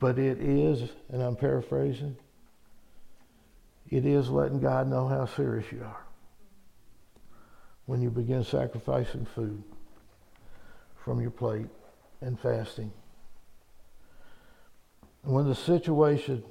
but 0.01 0.19
it 0.19 0.39
is, 0.41 0.89
and 1.11 1.23
I'm 1.23 1.37
paraphrasing, 1.37 2.17
it 3.91 4.05
is 4.05 4.29
letting 4.29 4.61
God 4.61 4.89
know 4.89 5.09
how 5.09 5.27
serious 5.27 5.71
you 5.73 5.83
are 5.83 6.05
when 7.87 8.03
you 8.03 8.11
begin 8.11 8.45
sacrificing 8.45 9.27
food 9.35 9.63
from 11.05 11.21
your 11.21 11.31
plate 11.31 11.69
and 12.21 12.39
fasting. 12.39 12.93
When 15.29 15.47
the 15.47 15.55
situation 15.55 16.43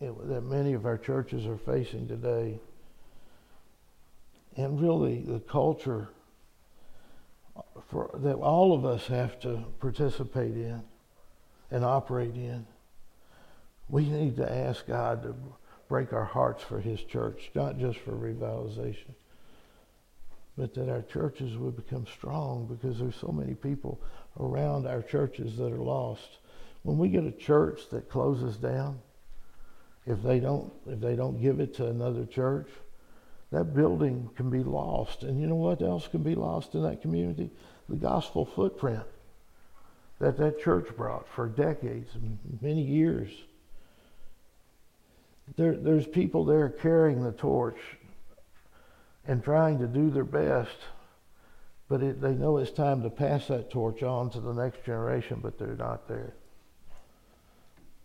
that 0.00 0.42
many 0.42 0.72
of 0.72 0.86
our 0.86 0.96
churches 0.96 1.46
are 1.46 1.58
facing 1.58 2.06
today. 2.06 2.60
And 4.56 4.80
really, 4.80 5.22
the 5.22 5.40
culture 5.40 6.10
for, 7.88 8.10
that 8.14 8.36
all 8.36 8.72
of 8.72 8.84
us 8.84 9.08
have 9.08 9.40
to 9.40 9.64
participate 9.80 10.54
in 10.54 10.80
and 11.72 11.84
operate 11.84 12.36
in. 12.36 12.66
We 13.88 14.08
need 14.08 14.36
to 14.36 14.48
ask 14.50 14.86
God 14.86 15.24
to 15.24 15.34
break 15.88 16.12
our 16.12 16.24
hearts 16.24 16.62
for 16.62 16.80
His 16.80 17.02
church, 17.02 17.50
not 17.56 17.78
just 17.78 17.98
for 17.98 18.12
revitalization, 18.12 19.14
but 20.56 20.72
that 20.74 20.88
our 20.88 21.02
churches 21.02 21.56
would 21.58 21.74
become 21.74 22.06
strong 22.06 22.66
because 22.66 23.00
there's 23.00 23.16
so 23.16 23.32
many 23.32 23.54
people 23.54 24.00
around 24.38 24.86
our 24.86 25.02
churches 25.02 25.56
that 25.56 25.72
are 25.72 25.82
lost. 25.82 26.38
When 26.82 26.98
we 26.98 27.08
get 27.08 27.24
a 27.24 27.32
church 27.32 27.88
that 27.90 28.08
closes 28.08 28.56
down, 28.56 29.00
if 30.06 30.22
they 30.22 30.40
don't 30.40 30.72
if 30.86 31.00
they 31.00 31.14
don't 31.14 31.40
give 31.40 31.60
it 31.60 31.74
to 31.74 31.86
another 31.86 32.24
church, 32.24 32.68
that 33.52 33.74
building 33.74 34.30
can 34.36 34.50
be 34.50 34.62
lost. 34.62 35.22
And 35.22 35.40
you 35.40 35.46
know 35.46 35.56
what 35.56 35.82
else 35.82 36.08
can 36.08 36.22
be 36.22 36.34
lost 36.34 36.74
in 36.74 36.82
that 36.82 37.02
community? 37.02 37.50
The 37.88 37.96
gospel 37.96 38.44
footprint 38.44 39.04
that 40.20 40.36
that 40.36 40.60
church 40.60 40.88
brought 40.96 41.26
for 41.34 41.48
decades, 41.48 42.10
many 42.60 42.82
years. 42.82 43.30
There, 45.56 45.74
there's 45.74 46.06
people 46.06 46.44
there 46.44 46.68
carrying 46.68 47.24
the 47.24 47.32
torch 47.32 47.78
and 49.26 49.42
trying 49.42 49.78
to 49.78 49.86
do 49.86 50.10
their 50.10 50.24
best, 50.24 50.76
but 51.88 52.02
it, 52.02 52.20
they 52.20 52.34
know 52.34 52.58
it's 52.58 52.70
time 52.70 53.02
to 53.02 53.10
pass 53.10 53.48
that 53.48 53.70
torch 53.70 54.02
on 54.02 54.30
to 54.30 54.40
the 54.40 54.52
next 54.52 54.84
generation, 54.84 55.40
but 55.42 55.58
they're 55.58 55.74
not 55.74 56.06
there. 56.06 56.34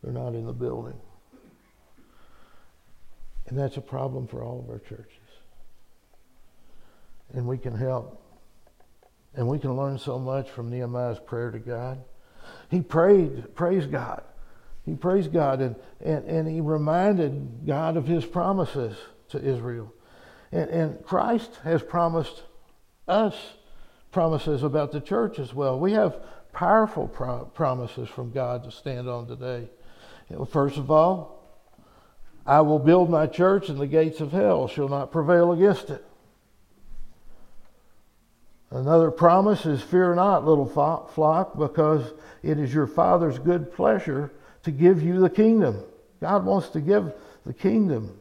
They're 0.06 0.14
not 0.14 0.36
in 0.36 0.46
the 0.46 0.54
building. 0.54 1.02
And 3.48 3.58
that's 3.58 3.78
a 3.78 3.82
problem 3.82 4.28
for 4.28 4.44
all 4.44 4.60
of 4.60 4.70
our 4.70 4.78
churches. 4.78 5.10
And 7.34 7.48
we 7.48 7.58
can 7.58 7.76
help. 7.76 8.22
And 9.34 9.48
we 9.48 9.58
can 9.58 9.76
learn 9.76 9.98
so 9.98 10.20
much 10.20 10.48
from 10.52 10.70
Nehemiah's 10.70 11.18
prayer 11.20 11.50
to 11.50 11.58
God. 11.58 12.04
He 12.70 12.82
prayed, 12.82 13.56
praised 13.56 13.92
God. 13.92 14.22
He 14.86 14.94
praised 14.94 15.34
God 15.34 15.60
and, 15.60 15.76
and, 16.00 16.24
and 16.26 16.48
he 16.48 16.62
reminded 16.62 17.66
God 17.66 17.98
of 17.98 18.06
his 18.06 18.26
promises 18.26 18.96
to 19.30 19.44
Israel. 19.44 19.92
And, 20.52 20.70
and 20.70 21.04
Christ 21.04 21.60
has 21.64 21.82
promised 21.82 22.44
us 23.08 23.36
promises 24.12 24.62
about 24.62 24.92
the 24.92 25.02
church 25.02 25.40
as 25.40 25.52
well. 25.52 25.80
We 25.80 25.94
have 25.94 26.22
powerful 26.54 27.08
pro- 27.08 27.46
promises 27.46 28.08
from 28.08 28.32
God 28.32 28.64
to 28.66 28.72
stand 28.72 29.10
on 29.10 29.28
today. 29.28 29.68
First 30.50 30.78
of 30.78 30.90
all, 30.90 31.36
I 32.46 32.62
will 32.62 32.80
build 32.80 33.10
my 33.10 33.28
church, 33.28 33.70
and 33.70 33.80
the 33.80 33.88
gates 33.88 34.22
of 34.22 34.32
hell 34.32 34.68
shall 34.68 34.88
not 34.88 35.12
prevail 35.12 35.52
against 35.52 35.90
it. 35.90 36.04
Another 38.72 39.10
promise 39.12 39.66
is 39.66 39.82
Fear 39.82 40.16
not, 40.16 40.46
little 40.46 40.66
flock, 40.66 41.58
because 41.58 42.14
it 42.44 42.60
is 42.60 42.74
your 42.74 42.88
Father's 42.88 43.40
good 43.40 43.72
pleasure 43.74 44.32
to 44.64 44.72
give 44.72 45.02
you 45.02 45.20
the 45.20 45.30
kingdom. 45.30 45.84
God 46.20 46.46
wants 46.46 46.70
to 46.70 46.82
give 46.82 47.14
the 47.46 47.54
kingdom. 47.54 48.18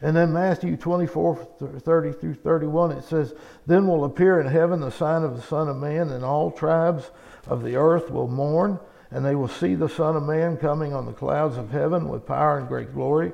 And 0.00 0.16
then 0.16 0.32
Matthew 0.32 0.76
24, 0.76 1.36
30 1.80 2.12
through 2.12 2.34
31, 2.34 2.92
it 2.92 3.04
says, 3.04 3.34
Then 3.66 3.86
will 3.86 4.04
appear 4.04 4.40
in 4.40 4.48
heaven 4.48 4.80
the 4.80 4.90
sign 4.90 5.22
of 5.22 5.36
the 5.36 5.42
Son 5.42 5.68
of 5.68 5.76
Man, 5.76 6.10
and 6.10 6.24
all 6.24 6.50
tribes 6.50 7.10
of 7.46 7.62
the 7.62 7.76
earth 7.76 8.10
will 8.10 8.26
mourn 8.26 8.80
and 9.12 9.24
they 9.24 9.34
will 9.34 9.48
see 9.48 9.74
the 9.74 9.88
Son 9.88 10.16
of 10.16 10.22
Man 10.22 10.56
coming 10.56 10.94
on 10.94 11.04
the 11.04 11.12
clouds 11.12 11.58
of 11.58 11.70
heaven 11.70 12.08
with 12.08 12.26
power 12.26 12.58
and 12.58 12.66
great 12.66 12.94
glory. 12.94 13.32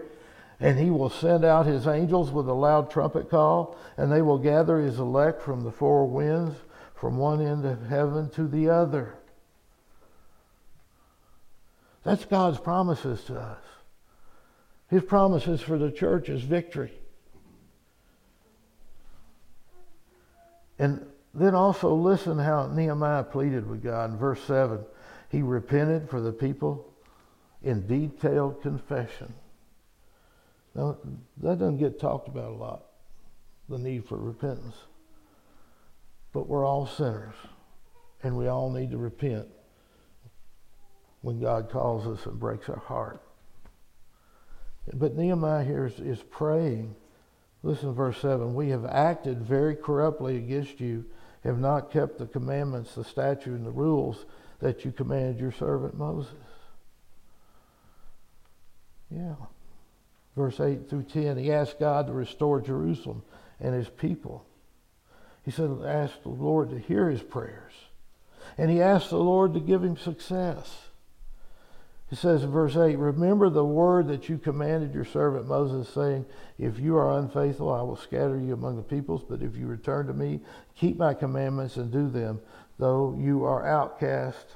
And 0.61 0.77
he 0.77 0.91
will 0.91 1.09
send 1.09 1.45
out 1.45 1.67
his 1.67 1.87
angels 1.87 2.33
with 2.33 2.49
a 2.49 2.53
loud 2.53 2.91
trumpet 2.91 3.31
call, 3.31 3.79
and 3.97 4.11
they 4.11 4.21
will 4.21 4.39
gather 4.39 4.81
his 4.81 4.99
elect 4.99 5.41
from 5.41 5.63
the 5.63 5.71
four 5.71 6.07
winds, 6.07 6.57
from 6.97 7.17
one 7.17 7.41
end 7.41 7.65
of 7.65 7.87
heaven 7.87 8.29
to 8.31 8.49
the 8.49 8.69
other. 8.69 9.15
That's 12.03 12.25
God's 12.25 12.59
promises 12.59 13.23
to 13.25 13.39
us. 13.39 13.63
His 14.91 15.05
promises 15.05 15.61
for 15.61 15.79
the 15.79 15.93
church 15.93 16.29
is 16.29 16.43
victory. 16.43 16.93
And 20.77 21.07
then 21.35 21.55
also 21.55 21.95
listen 21.95 22.39
how 22.39 22.67
Nehemiah 22.67 23.25
pleaded 23.25 23.69
with 23.69 23.83
God 23.83 24.11
in 24.11 24.17
verse 24.17 24.43
7. 24.43 24.81
He 25.29 25.43
repented 25.43 26.09
for 26.09 26.21
the 26.21 26.33
people 26.33 26.93
in 27.63 27.87
detailed 27.87 28.63
confession. 28.63 29.35
Now, 30.75 30.97
that 31.39 31.59
doesn't 31.59 31.79
get 31.79 32.01
talked 32.01 32.29
about 32.29 32.53
a 32.53 32.55
lot, 32.55 32.85
the 33.69 33.79
need 33.79 34.07
for 34.07 34.17
repentance. 34.17 34.77
But 36.33 36.49
we're 36.49 36.65
all 36.65 36.87
sinners, 36.87 37.35
and 38.23 38.37
we 38.37 38.49
all 38.49 38.71
need 38.71 38.91
to 38.93 38.99
repent 38.99 39.49
when 41.21 41.41
God 41.41 41.69
calls 41.71 42.07
us 42.07 42.25
and 42.27 42.39
breaks 42.39 42.69
our 42.69 42.79
heart. 42.79 43.23
But 44.95 45.17
Nehemiah 45.17 45.65
here 45.65 45.87
is, 45.87 45.99
is 45.99 46.23
praying. 46.31 46.95
Listen 47.63 47.89
to 47.89 47.95
verse 47.95 48.19
7. 48.21 48.55
We 48.55 48.71
have 48.71 48.87
acted 48.87 49.43
very 49.43 49.75
corruptly 49.75 50.37
against 50.37 50.81
you, 50.81 51.05
have 51.45 51.59
not 51.59 51.91
kept 51.91 52.19
the 52.19 52.27
commandments, 52.27 52.95
the 52.95 53.05
statute, 53.05 53.55
and 53.55 53.67
the 53.67 53.71
rules 53.71 54.25
that 54.61 54.85
you 54.85 54.93
commanded 54.93 55.39
your 55.39 55.53
servant 55.53 55.97
Moses. 55.97 56.35
Yeah. 59.11 59.35
verse 60.37 60.61
8 60.61 60.91
through 60.91 61.05
10, 61.05 61.39
he 61.39 61.53
asked 61.53 61.81
God 61.81 62.07
to 62.07 62.13
restore 62.13 62.61
Jerusalem 62.61 63.23
and 63.61 63.75
his 63.75 63.89
people. 63.89 64.45
He 65.45 65.51
said, 65.51 65.71
ask 65.87 66.23
the 66.23 66.29
Lord 66.29 66.71
to 66.71 66.79
hear 66.79 67.09
his 67.09 67.23
prayers. 67.23 67.73
And 68.59 68.71
he 68.71 68.83
asked 68.83 69.11
the 69.11 69.17
Lord 69.17 69.55
to 69.55 69.61
give 69.61 69.83
him 69.83 69.97
success. 69.97 70.89
He 72.11 72.17
says 72.17 72.43
in 72.43 72.51
verse 72.51 72.75
8, 72.75 72.97
Remember 72.97 73.51
the 73.51 73.65
word 73.65 74.09
that 74.09 74.29
you 74.29 74.39
commanded 74.39 74.95
your 74.95 75.05
servant 75.05 75.47
Moses, 75.47 75.89
saying, 75.91 76.25
If 76.59 76.79
you 76.79 76.97
are 76.97 77.19
unfaithful, 77.19 77.73
I 77.73 77.83
will 77.83 77.97
scatter 77.97 78.39
you 78.39 78.55
among 78.55 78.77
the 78.77 78.83
peoples, 78.83 79.23
but 79.29 79.43
if 79.43 79.57
you 79.57 79.67
return 79.67 80.07
to 80.07 80.15
me, 80.15 80.41
keep 80.75 80.97
my 80.97 81.13
commandments 81.13 81.77
and 81.77 81.93
do 81.93 82.09
them, 82.09 82.41
though 82.79 83.17
you 83.19 83.45
are 83.45 83.67
outcast, 83.67 84.47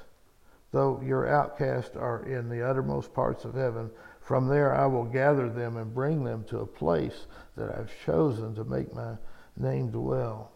though 0.71 1.01
your 1.01 1.27
outcasts 1.27 1.95
are 1.95 2.25
in 2.25 2.49
the 2.49 2.67
uttermost 2.67 3.13
parts 3.13 3.45
of 3.45 3.53
heaven, 3.53 3.91
from 4.21 4.47
there 4.47 4.73
I 4.73 4.85
will 4.85 5.03
gather 5.03 5.49
them 5.49 5.77
and 5.77 5.93
bring 5.93 6.23
them 6.23 6.45
to 6.45 6.59
a 6.59 6.65
place 6.65 7.25
that 7.55 7.77
I've 7.77 7.91
chosen 8.05 8.55
to 8.55 8.63
make 8.63 8.93
my 8.93 9.17
name 9.57 9.91
dwell. 9.91 10.51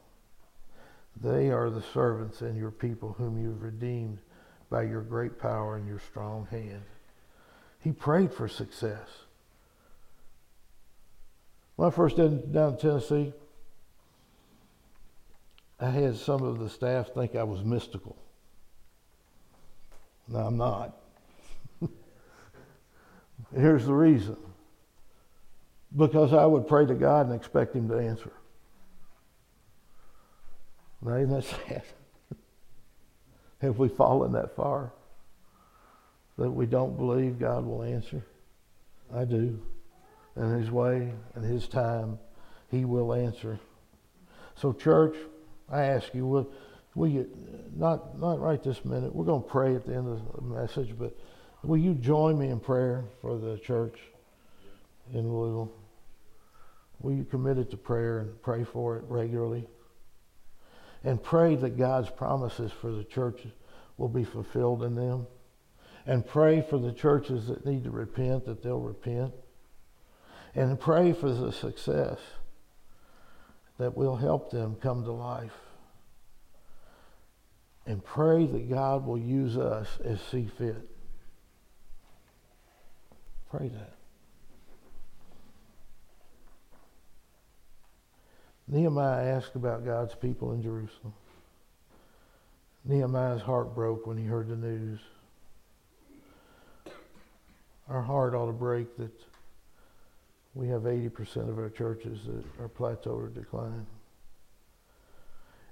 They 1.21 1.49
are 1.49 1.69
the 1.69 1.81
servants 1.81 2.41
and 2.41 2.57
your 2.57 2.71
people 2.71 3.15
whom 3.17 3.41
you've 3.41 3.61
redeemed 3.61 4.19
by 4.69 4.83
your 4.83 5.01
great 5.01 5.39
power 5.39 5.75
and 5.75 5.87
your 5.87 5.99
strong 5.99 6.47
hand. 6.51 6.83
He 7.79 7.91
prayed 7.91 8.33
for 8.33 8.47
success. 8.47 9.07
When 11.75 11.87
I 11.87 11.91
first 11.91 12.17
went 12.17 12.51
down 12.51 12.77
to 12.77 12.81
Tennessee, 12.81 13.33
I 15.79 15.89
had 15.89 16.15
some 16.17 16.43
of 16.43 16.59
the 16.59 16.69
staff 16.69 17.09
think 17.13 17.35
I 17.35 17.43
was 17.43 17.63
mystical. 17.63 18.17
No, 20.27 20.39
I'm 20.39 20.57
not. 20.57 20.97
Here's 23.55 23.85
the 23.85 23.93
reason. 23.93 24.37
Because 25.95 26.33
I 26.33 26.45
would 26.45 26.67
pray 26.67 26.85
to 26.85 26.95
God 26.95 27.27
and 27.27 27.35
expect 27.35 27.75
Him 27.75 27.87
to 27.89 27.97
answer. 27.97 28.31
Now, 31.01 31.15
isn't 31.15 31.29
that 31.29 31.43
sad? 31.67 31.83
Have 33.61 33.77
we 33.77 33.87
fallen 33.87 34.33
that 34.33 34.55
far 34.55 34.91
that 36.37 36.51
we 36.51 36.65
don't 36.65 36.97
believe 36.97 37.39
God 37.39 37.65
will 37.65 37.83
answer? 37.83 38.25
I 39.13 39.25
do. 39.25 39.59
In 40.35 40.59
His 40.59 40.69
way 40.69 41.13
and 41.35 41.45
His 41.45 41.67
time, 41.67 42.19
He 42.69 42.83
will 42.83 43.13
answer. 43.13 43.59
So, 44.55 44.73
church, 44.73 45.15
I 45.69 45.83
ask 45.83 46.13
you, 46.13 46.25
will, 46.25 46.51
will 46.95 47.09
you, 47.09 47.29
not, 47.75 48.19
not 48.19 48.39
right 48.39 48.61
this 48.61 48.83
minute, 48.85 49.13
we're 49.13 49.25
going 49.25 49.43
to 49.43 49.49
pray 49.49 49.75
at 49.75 49.85
the 49.85 49.95
end 49.95 50.07
of 50.07 50.21
the 50.35 50.41
message, 50.41 50.93
but 50.97 51.17
will 51.63 51.77
you 51.77 51.93
join 51.93 52.37
me 52.37 52.49
in 52.49 52.59
prayer 52.59 53.05
for 53.21 53.37
the 53.37 53.57
church 53.57 53.99
in 55.13 55.31
Louisville? 55.31 55.71
Will 56.99 57.13
you 57.13 57.25
commit 57.25 57.57
it 57.57 57.69
to 57.71 57.77
prayer 57.77 58.19
and 58.19 58.41
pray 58.41 58.63
for 58.63 58.97
it 58.97 59.03
regularly? 59.07 59.67
and 61.03 61.21
pray 61.21 61.55
that 61.55 61.77
God's 61.77 62.09
promises 62.09 62.71
for 62.71 62.91
the 62.91 63.03
churches 63.03 63.51
will 63.97 64.09
be 64.09 64.23
fulfilled 64.23 64.83
in 64.83 64.95
them. 64.95 65.27
And 66.05 66.25
pray 66.25 66.61
for 66.61 66.77
the 66.77 66.93
churches 66.93 67.47
that 67.47 67.65
need 67.65 67.83
to 67.83 67.91
repent 67.91 68.45
that 68.45 68.63
they'll 68.63 68.79
repent. 68.79 69.33
And 70.55 70.79
pray 70.79 71.13
for 71.13 71.31
the 71.31 71.51
success 71.51 72.19
that 73.77 73.95
will 73.95 74.15
help 74.15 74.51
them 74.51 74.75
come 74.81 75.03
to 75.03 75.11
life. 75.11 75.53
And 77.85 78.03
pray 78.03 78.45
that 78.45 78.69
God 78.69 79.05
will 79.05 79.17
use 79.17 79.57
us 79.57 79.87
as 80.03 80.19
see 80.21 80.49
fit. 80.57 80.89
Pray 83.49 83.69
that. 83.69 83.93
Nehemiah 88.67 89.23
asked 89.23 89.55
about 89.55 89.85
God's 89.85 90.13
people 90.15 90.51
in 90.51 90.61
Jerusalem. 90.61 91.13
Nehemiah's 92.83 93.41
heart 93.41 93.73
broke 93.73 94.05
when 94.05 94.17
he 94.17 94.25
heard 94.25 94.49
the 94.49 94.55
news. 94.55 94.99
Our 97.89 98.01
heart 98.01 98.33
ought 98.33 98.47
to 98.47 98.51
break 98.51 98.97
that 98.97 99.11
we 100.57 100.67
have 100.69 100.81
80% 100.81 101.49
of 101.49 101.59
our 101.59 101.69
churches 101.69 102.19
that 102.25 102.43
are 102.63 102.67
plateaued 102.67 103.07
or 103.07 103.27
decline. 103.29 103.85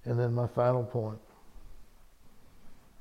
And 0.05 0.19
then 0.19 0.33
my 0.33 0.45
final 0.47 0.83
point 0.83 1.19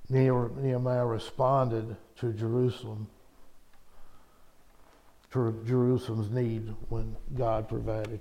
Nehemiah 0.09 1.07
responded 1.07 1.97
to 2.17 2.33
Jerusalem, 2.33 3.09
to 5.33 5.63
Jerusalem's 5.67 6.31
need 6.31 6.75
when 6.89 7.17
God 7.35 7.69
provided. 7.69 8.21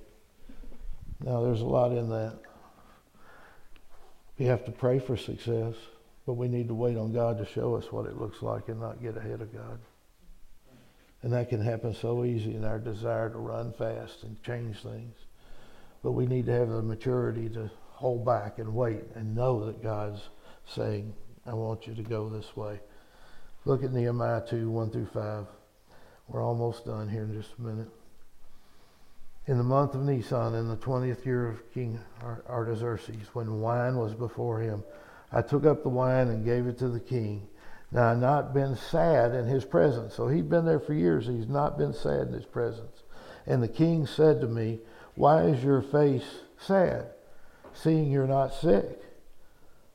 Now, 1.23 1.41
there's 1.41 1.61
a 1.61 1.65
lot 1.65 1.91
in 1.91 2.09
that. 2.09 2.39
We 4.37 4.45
have 4.45 4.65
to 4.65 4.71
pray 4.71 4.99
for 4.99 5.15
success, 5.15 5.75
but 6.25 6.33
we 6.33 6.47
need 6.47 6.67
to 6.69 6.73
wait 6.73 6.97
on 6.97 7.13
God 7.13 7.37
to 7.37 7.45
show 7.45 7.75
us 7.75 7.91
what 7.91 8.05
it 8.05 8.17
looks 8.17 8.41
like 8.41 8.67
and 8.67 8.79
not 8.79 9.01
get 9.01 9.15
ahead 9.15 9.41
of 9.41 9.53
God. 9.53 9.79
And 11.23 11.33
that 11.33 11.49
can 11.49 11.61
happen 11.61 11.95
so 11.95 12.25
easy 12.25 12.55
in 12.55 12.63
our 12.63 12.77
desire 12.77 13.29
to 13.29 13.37
run 13.37 13.73
fast 13.73 14.23
and 14.23 14.41
change 14.43 14.83
things. 14.83 15.15
But 16.03 16.11
we 16.11 16.27
need 16.27 16.45
to 16.45 16.51
have 16.51 16.69
the 16.69 16.81
maturity 16.81 17.49
to 17.49 17.71
hold 17.91 18.25
back 18.25 18.59
and 18.59 18.75
wait 18.75 19.03
and 19.15 19.35
know 19.35 19.65
that 19.65 19.81
God's 19.81 20.21
saying, 20.67 21.13
I 21.45 21.53
want 21.53 21.87
you 21.87 21.95
to 21.95 22.03
go 22.03 22.29
this 22.29 22.55
way. 22.55 22.79
Look 23.65 23.83
at 23.83 23.93
Nehemiah 23.93 24.45
2 24.47 24.69
1 24.69 24.91
through 24.91 25.07
5. 25.07 25.45
We're 26.27 26.43
almost 26.43 26.85
done 26.85 27.09
here 27.09 27.23
in 27.23 27.33
just 27.33 27.51
a 27.57 27.61
minute 27.61 27.89
in 29.45 29.57
the 29.57 29.63
month 29.63 29.93
of 29.93 30.01
Nisan, 30.01 30.55
in 30.55 30.69
the 30.69 30.77
twentieth 30.77 31.25
year 31.25 31.47
of 31.47 31.73
King 31.73 31.99
Artaxerxes, 32.49 33.27
when 33.33 33.59
wine 33.59 33.97
was 33.97 34.13
before 34.13 34.61
him, 34.61 34.83
I 35.31 35.41
took 35.41 35.65
up 35.65 35.83
the 35.83 35.89
wine 35.89 36.29
and 36.29 36.45
gave 36.45 36.67
it 36.67 36.77
to 36.79 36.87
the 36.87 36.99
king. 36.99 37.47
Now 37.93 38.15
not 38.15 38.55
been 38.55 38.75
sad 38.75 39.35
in 39.35 39.45
his 39.45 39.63
presence. 39.63 40.15
So 40.15 40.27
he'd 40.27 40.49
been 40.49 40.65
there 40.65 40.79
for 40.79 40.95
years. 40.95 41.27
He's 41.27 41.47
not 41.47 41.77
been 41.77 41.93
sad 41.93 42.27
in 42.27 42.33
his 42.33 42.45
presence. 42.45 43.03
And 43.45 43.61
the 43.61 43.67
king 43.67 44.07
said 44.07 44.41
to 44.41 44.47
me, 44.47 44.79
Why 45.13 45.43
is 45.43 45.63
your 45.63 45.81
face 45.81 46.25
sad, 46.57 47.11
seeing 47.71 48.11
you're 48.11 48.25
not 48.25 48.53
sick? 48.53 48.99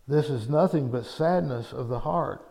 This 0.07 0.31
is 0.31 0.49
nothing 0.49 0.91
but 0.91 1.07
sadness 1.07 1.73
of 1.73 1.89
the 1.89 1.99
heart. 1.99 2.45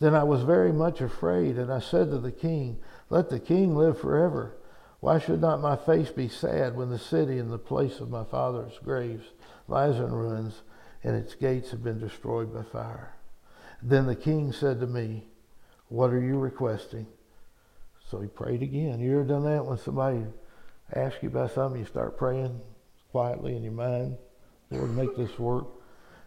Then 0.00 0.14
I 0.14 0.24
was 0.24 0.42
very 0.42 0.72
much 0.72 1.00
afraid, 1.00 1.56
and 1.56 1.72
I 1.72 1.78
said 1.78 2.10
to 2.10 2.18
the 2.18 2.32
king, 2.32 2.78
Let 3.08 3.30
the 3.30 3.40
king 3.40 3.74
live 3.74 3.98
forever. 3.98 4.54
Why 5.00 5.18
should 5.18 5.40
not 5.40 5.62
my 5.62 5.76
face 5.76 6.10
be 6.10 6.28
sad 6.28 6.76
when 6.76 6.90
the 6.90 6.98
city 6.98 7.38
and 7.38 7.50
the 7.50 7.58
place 7.58 8.00
of 8.00 8.10
my 8.10 8.24
father's 8.24 8.78
graves 8.84 9.24
lies 9.66 9.96
in 9.96 10.12
ruins 10.12 10.62
and 11.02 11.16
its 11.16 11.34
gates 11.34 11.70
have 11.70 11.82
been 11.82 12.00
destroyed 12.00 12.52
by 12.52 12.62
fire? 12.62 13.13
Then 13.86 14.06
the 14.06 14.16
king 14.16 14.50
said 14.50 14.80
to 14.80 14.86
me, 14.86 15.26
What 15.88 16.10
are 16.10 16.20
you 16.20 16.38
requesting? 16.38 17.06
So 18.10 18.18
he 18.20 18.28
prayed 18.28 18.62
again. 18.62 18.98
You 18.98 19.12
ever 19.12 19.24
done 19.24 19.44
that 19.44 19.66
when 19.66 19.76
somebody 19.76 20.24
asks 20.94 21.22
you 21.22 21.28
about 21.28 21.52
something, 21.52 21.80
you 21.80 21.86
start 21.86 22.16
praying 22.16 22.58
quietly 23.10 23.56
in 23.56 23.62
your 23.62 23.72
mind, 23.72 24.16
Lord, 24.70 24.96
make 24.96 25.14
this 25.16 25.38
work? 25.38 25.66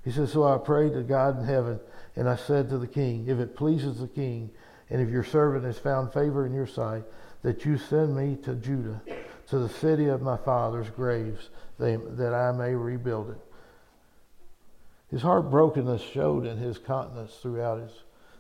He 0.06 0.12
says, 0.12 0.32
So 0.32 0.44
I 0.44 0.60
prayed 0.60 0.94
to 0.94 1.02
God 1.02 1.40
in 1.40 1.46
heaven, 1.46 1.80
and 2.16 2.30
I 2.30 2.36
said 2.36 2.70
to 2.70 2.78
the 2.78 2.88
king, 2.88 3.28
If 3.28 3.40
it 3.40 3.56
pleases 3.56 4.00
the 4.00 4.08
king, 4.08 4.52
and 4.92 5.02
if 5.02 5.10
your 5.10 5.24
servant 5.24 5.66
has 5.66 5.80
found 5.80 6.14
favor 6.14 6.46
in 6.46 6.54
your 6.54 6.68
sight, 6.68 7.04
that 7.42 7.66
you 7.66 7.78
send 7.78 8.16
me 8.16 8.38
to 8.44 8.54
Judah, 8.54 9.02
to 9.48 9.60
the 9.60 9.70
city 9.70 10.08
of 10.08 10.22
my 10.22 10.38
father's 10.38 10.90
graves, 10.92 11.50
that 11.80 12.34
I 12.34 12.52
may 12.52 12.76
rebuild 12.76 13.32
it. 13.32 13.47
His 15.10 15.22
heartbrokenness 15.22 16.02
showed 16.02 16.46
in 16.46 16.58
his 16.58 16.78
countenance 16.78 17.36
throughout 17.36 17.80
his 17.80 17.92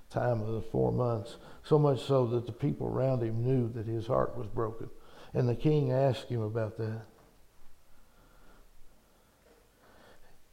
time 0.09 0.41
of 0.41 0.53
the 0.53 0.61
four 0.61 0.91
months, 0.91 1.37
so 1.63 1.79
much 1.79 2.03
so 2.03 2.25
that 2.27 2.45
the 2.45 2.51
people 2.51 2.87
around 2.87 3.23
him 3.23 3.43
knew 3.43 3.69
that 3.69 3.85
his 3.85 4.07
heart 4.07 4.37
was 4.37 4.47
broken. 4.47 4.89
And 5.33 5.47
the 5.47 5.55
king 5.55 5.91
asked 5.91 6.29
him 6.29 6.41
about 6.41 6.77
that. 6.77 7.03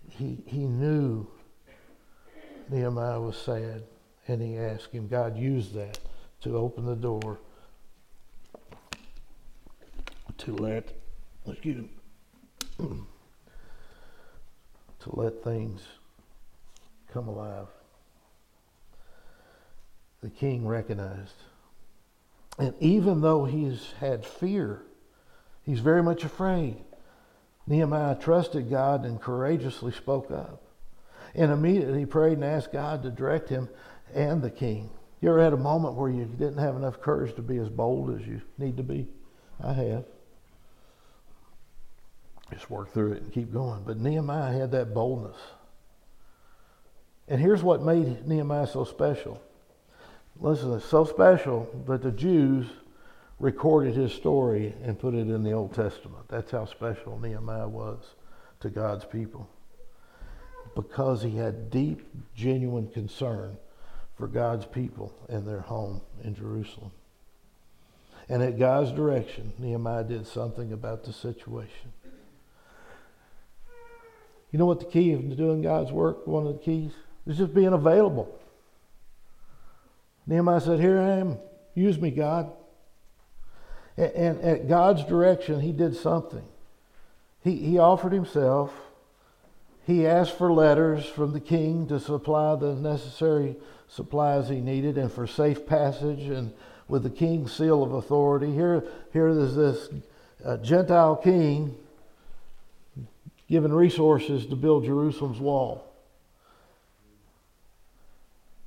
He, 0.08 0.42
he 0.46 0.66
knew 0.66 1.26
Nehemiah 2.70 3.20
was 3.20 3.36
sad, 3.36 3.82
and 4.28 4.40
he 4.40 4.56
asked 4.56 4.92
him. 4.92 5.08
God 5.08 5.36
used 5.36 5.74
that 5.74 5.98
to 6.42 6.56
open 6.56 6.86
the 6.86 6.94
door 6.94 7.40
to 10.38 10.54
let, 10.54 10.92
excuse 11.46 11.82
me, 11.82 11.90
to 15.00 15.16
let 15.16 15.42
things 15.42 15.82
come 17.14 17.28
alive. 17.28 17.68
The 20.20 20.30
king 20.30 20.66
recognized. 20.66 21.36
And 22.58 22.74
even 22.80 23.20
though 23.20 23.44
he's 23.44 23.92
had 24.00 24.26
fear, 24.26 24.82
he's 25.62 25.78
very 25.78 26.02
much 26.02 26.24
afraid. 26.24 26.76
Nehemiah 27.66 28.16
trusted 28.16 28.68
God 28.68 29.04
and 29.04 29.20
courageously 29.20 29.92
spoke 29.92 30.30
up. 30.30 30.62
And 31.34 31.52
immediately 31.52 32.00
he 32.00 32.06
prayed 32.06 32.34
and 32.34 32.44
asked 32.44 32.72
God 32.72 33.02
to 33.04 33.10
direct 33.10 33.48
him 33.48 33.68
and 34.12 34.42
the 34.42 34.50
king. 34.50 34.90
You 35.20 35.30
ever 35.30 35.42
had 35.42 35.52
a 35.52 35.58
moment 35.58 35.94
where 35.94 36.10
you 36.10 36.24
didn't 36.24 36.58
have 36.58 36.76
enough 36.76 37.00
courage 37.00 37.34
to 37.36 37.42
be 37.42 37.58
as 37.58 37.68
bold 37.68 38.10
as 38.18 38.26
you 38.26 38.42
need 38.58 38.76
to 38.76 38.82
be? 38.82 39.08
I 39.62 39.72
have. 39.72 40.04
Just 42.52 42.70
work 42.70 42.92
through 42.92 43.12
it 43.12 43.22
and 43.22 43.32
keep 43.32 43.52
going. 43.52 43.84
But 43.84 43.98
Nehemiah 43.98 44.52
had 44.52 44.72
that 44.72 44.92
boldness. 44.92 45.36
And 47.28 47.40
here's 47.40 47.62
what 47.62 47.82
made 47.82 48.26
Nehemiah 48.26 48.66
so 48.66 48.84
special. 48.84 49.40
Listen, 50.40 50.74
it's 50.74 50.84
so 50.84 51.04
special 51.04 51.68
that 51.86 52.02
the 52.02 52.10
Jews 52.10 52.66
recorded 53.38 53.94
his 53.94 54.12
story 54.12 54.74
and 54.82 54.98
put 54.98 55.14
it 55.14 55.28
in 55.28 55.42
the 55.42 55.52
Old 55.52 55.74
Testament. 55.74 56.28
That's 56.28 56.50
how 56.50 56.66
special 56.66 57.18
Nehemiah 57.18 57.68
was 57.68 58.14
to 58.60 58.68
God's 58.68 59.04
people. 59.04 59.48
Because 60.74 61.22
he 61.22 61.36
had 61.36 61.70
deep, 61.70 62.06
genuine 62.34 62.88
concern 62.88 63.56
for 64.16 64.26
God's 64.26 64.66
people 64.66 65.14
and 65.28 65.46
their 65.46 65.60
home 65.60 66.00
in 66.22 66.34
Jerusalem. 66.34 66.90
And 68.28 68.42
at 68.42 68.58
God's 68.58 68.92
direction, 68.92 69.52
Nehemiah 69.58 70.04
did 70.04 70.26
something 70.26 70.72
about 70.72 71.04
the 71.04 71.12
situation. 71.12 71.92
You 74.50 74.58
know 74.58 74.66
what 74.66 74.80
the 74.80 74.86
key 74.86 75.12
of 75.12 75.36
doing 75.36 75.62
God's 75.62 75.92
work, 75.92 76.26
one 76.26 76.46
of 76.46 76.54
the 76.54 76.60
keys? 76.60 76.92
Is 77.26 77.38
just 77.38 77.54
being 77.54 77.72
available. 77.72 78.38
Nehemiah 80.26 80.60
said, 80.60 80.80
Here 80.80 81.00
I 81.00 81.18
am. 81.18 81.38
Use 81.74 81.98
me, 81.98 82.10
God. 82.10 82.52
And, 83.96 84.12
and 84.12 84.40
at 84.42 84.68
God's 84.68 85.04
direction, 85.04 85.60
he 85.60 85.72
did 85.72 85.96
something. 85.96 86.44
He, 87.42 87.56
he 87.56 87.78
offered 87.78 88.12
himself. 88.12 88.72
He 89.86 90.06
asked 90.06 90.38
for 90.38 90.52
letters 90.52 91.04
from 91.04 91.32
the 91.32 91.40
king 91.40 91.86
to 91.88 92.00
supply 92.00 92.56
the 92.56 92.74
necessary 92.74 93.56
supplies 93.88 94.48
he 94.48 94.60
needed 94.60 94.96
and 94.96 95.12
for 95.12 95.26
safe 95.26 95.66
passage 95.66 96.22
and 96.22 96.52
with 96.88 97.02
the 97.02 97.10
king's 97.10 97.52
seal 97.52 97.82
of 97.82 97.92
authority. 97.92 98.52
Here, 98.52 98.84
here 99.12 99.28
is 99.28 99.54
this 99.54 99.88
uh, 100.44 100.56
Gentile 100.58 101.16
king 101.16 101.76
given 103.48 103.72
resources 103.72 104.46
to 104.46 104.56
build 104.56 104.84
Jerusalem's 104.84 105.38
wall. 105.38 105.93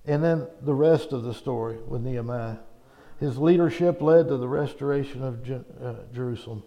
And 0.07 0.23
then 0.23 0.47
the 0.61 0.73
rest 0.73 1.11
of 1.11 1.23
the 1.23 1.33
story 1.33 1.77
with 1.87 2.01
Nehemiah. 2.01 2.57
His 3.19 3.37
leadership 3.37 4.01
led 4.01 4.29
to 4.29 4.37
the 4.37 4.47
restoration 4.47 5.23
of 5.23 5.51
uh, 5.51 5.93
Jerusalem. 6.13 6.63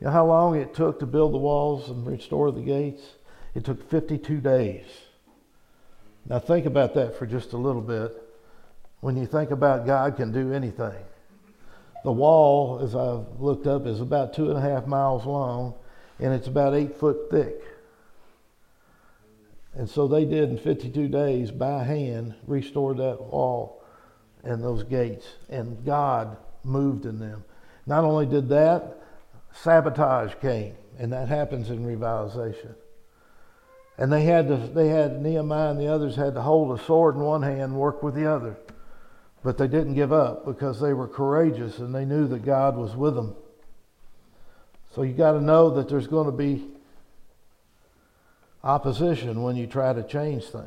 You 0.00 0.06
know 0.06 0.12
how 0.12 0.26
long 0.26 0.56
it 0.56 0.74
took 0.74 0.98
to 1.00 1.06
build 1.06 1.32
the 1.32 1.38
walls 1.38 1.88
and 1.88 2.06
restore 2.06 2.50
the 2.50 2.62
gates? 2.62 3.02
It 3.54 3.64
took 3.64 3.88
52 3.88 4.40
days. 4.40 4.86
Now 6.28 6.38
think 6.38 6.66
about 6.66 6.94
that 6.94 7.18
for 7.18 7.26
just 7.26 7.52
a 7.52 7.56
little 7.56 7.82
bit. 7.82 8.12
When 9.00 9.16
you 9.16 9.26
think 9.26 9.50
about 9.50 9.86
God 9.86 10.16
can 10.16 10.32
do 10.32 10.52
anything. 10.52 11.04
The 12.02 12.12
wall, 12.12 12.80
as 12.82 12.96
I've 12.96 13.40
looked 13.40 13.66
up, 13.66 13.86
is 13.86 14.00
about 14.00 14.34
two 14.34 14.48
and 14.48 14.58
a 14.58 14.60
half 14.60 14.86
miles 14.86 15.26
long 15.26 15.74
and 16.18 16.34
it's 16.34 16.48
about 16.48 16.74
eight 16.74 16.96
foot 16.96 17.30
thick. 17.30 17.62
And 19.74 19.88
so 19.88 20.08
they 20.08 20.24
did 20.24 20.50
in 20.50 20.58
52 20.58 21.08
days 21.08 21.50
by 21.50 21.84
hand 21.84 22.34
restore 22.46 22.94
that 22.94 23.20
wall 23.20 23.82
and 24.42 24.62
those 24.62 24.82
gates. 24.82 25.26
And 25.48 25.84
God 25.84 26.36
moved 26.64 27.06
in 27.06 27.18
them. 27.18 27.44
Not 27.86 28.04
only 28.04 28.26
did 28.26 28.48
that, 28.48 28.98
sabotage 29.52 30.34
came, 30.40 30.74
and 30.98 31.12
that 31.12 31.28
happens 31.28 31.70
in 31.70 31.84
revitalization. 31.84 32.74
And 33.98 34.12
they 34.12 34.22
had 34.22 34.48
to, 34.48 34.56
they 34.56 34.88
had 34.88 35.20
Nehemiah 35.20 35.70
and 35.70 35.80
the 35.80 35.92
others 35.92 36.16
had 36.16 36.34
to 36.34 36.40
hold 36.40 36.78
a 36.78 36.82
sword 36.82 37.16
in 37.16 37.20
one 37.20 37.42
hand 37.42 37.60
and 37.60 37.76
work 37.76 38.02
with 38.02 38.14
the 38.14 38.30
other. 38.30 38.56
But 39.42 39.58
they 39.58 39.68
didn't 39.68 39.94
give 39.94 40.12
up 40.12 40.44
because 40.44 40.80
they 40.80 40.92
were 40.92 41.08
courageous 41.08 41.78
and 41.78 41.94
they 41.94 42.04
knew 42.04 42.26
that 42.28 42.44
God 42.44 42.76
was 42.76 42.96
with 42.96 43.14
them. 43.14 43.36
So 44.94 45.02
you 45.02 45.12
got 45.12 45.32
to 45.32 45.40
know 45.40 45.70
that 45.70 45.88
there's 45.88 46.06
going 46.06 46.26
to 46.26 46.32
be 46.32 46.66
opposition 48.62 49.42
when 49.42 49.56
you 49.56 49.66
try 49.66 49.92
to 49.92 50.02
change 50.02 50.44
things. 50.44 50.66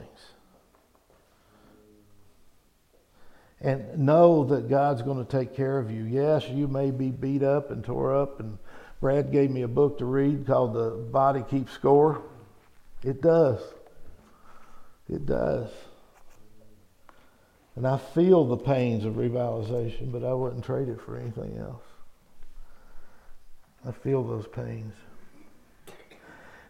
And 3.61 3.99
know 3.99 4.43
that 4.45 4.69
God's 4.69 5.01
going 5.01 5.23
to 5.25 5.31
take 5.31 5.55
care 5.55 5.77
of 5.77 5.89
you. 5.89 6.03
Yes, 6.03 6.49
you 6.49 6.67
may 6.67 6.91
be 6.91 7.11
beat 7.11 7.43
up 7.43 7.71
and 7.71 7.83
tore 7.83 8.13
up. 8.13 8.41
And 8.41 8.57
Brad 8.99 9.31
gave 9.31 9.51
me 9.51 9.61
a 9.61 9.69
book 9.69 9.99
to 9.99 10.05
read 10.05 10.45
called 10.45 10.73
The 10.73 10.89
Body 10.89 11.43
Keeps 11.49 11.71
Score. 11.71 12.21
It 13.03 13.21
does. 13.21 13.61
It 15.09 15.25
does. 15.25 15.69
And 17.75 17.87
I 17.87 17.97
feel 17.97 18.45
the 18.45 18.57
pains 18.57 19.05
of 19.05 19.13
revitalization, 19.13 20.11
but 20.11 20.23
I 20.23 20.33
wouldn't 20.33 20.65
trade 20.65 20.89
it 20.89 21.01
for 21.01 21.17
anything 21.17 21.57
else. 21.57 21.83
I 23.87 23.91
feel 23.91 24.23
those 24.23 24.47
pains. 24.47 24.93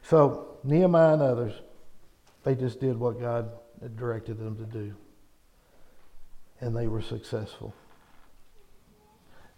So, 0.03 0.52
Nehemiah 0.63 1.13
and 1.13 1.21
others, 1.21 1.53
they 2.43 2.55
just 2.55 2.79
did 2.79 2.97
what 2.97 3.19
God 3.19 3.51
directed 3.95 4.39
them 4.39 4.55
to 4.57 4.63
do. 4.63 4.93
And 6.61 6.75
they 6.75 6.87
were 6.87 7.01
successful. 7.01 7.73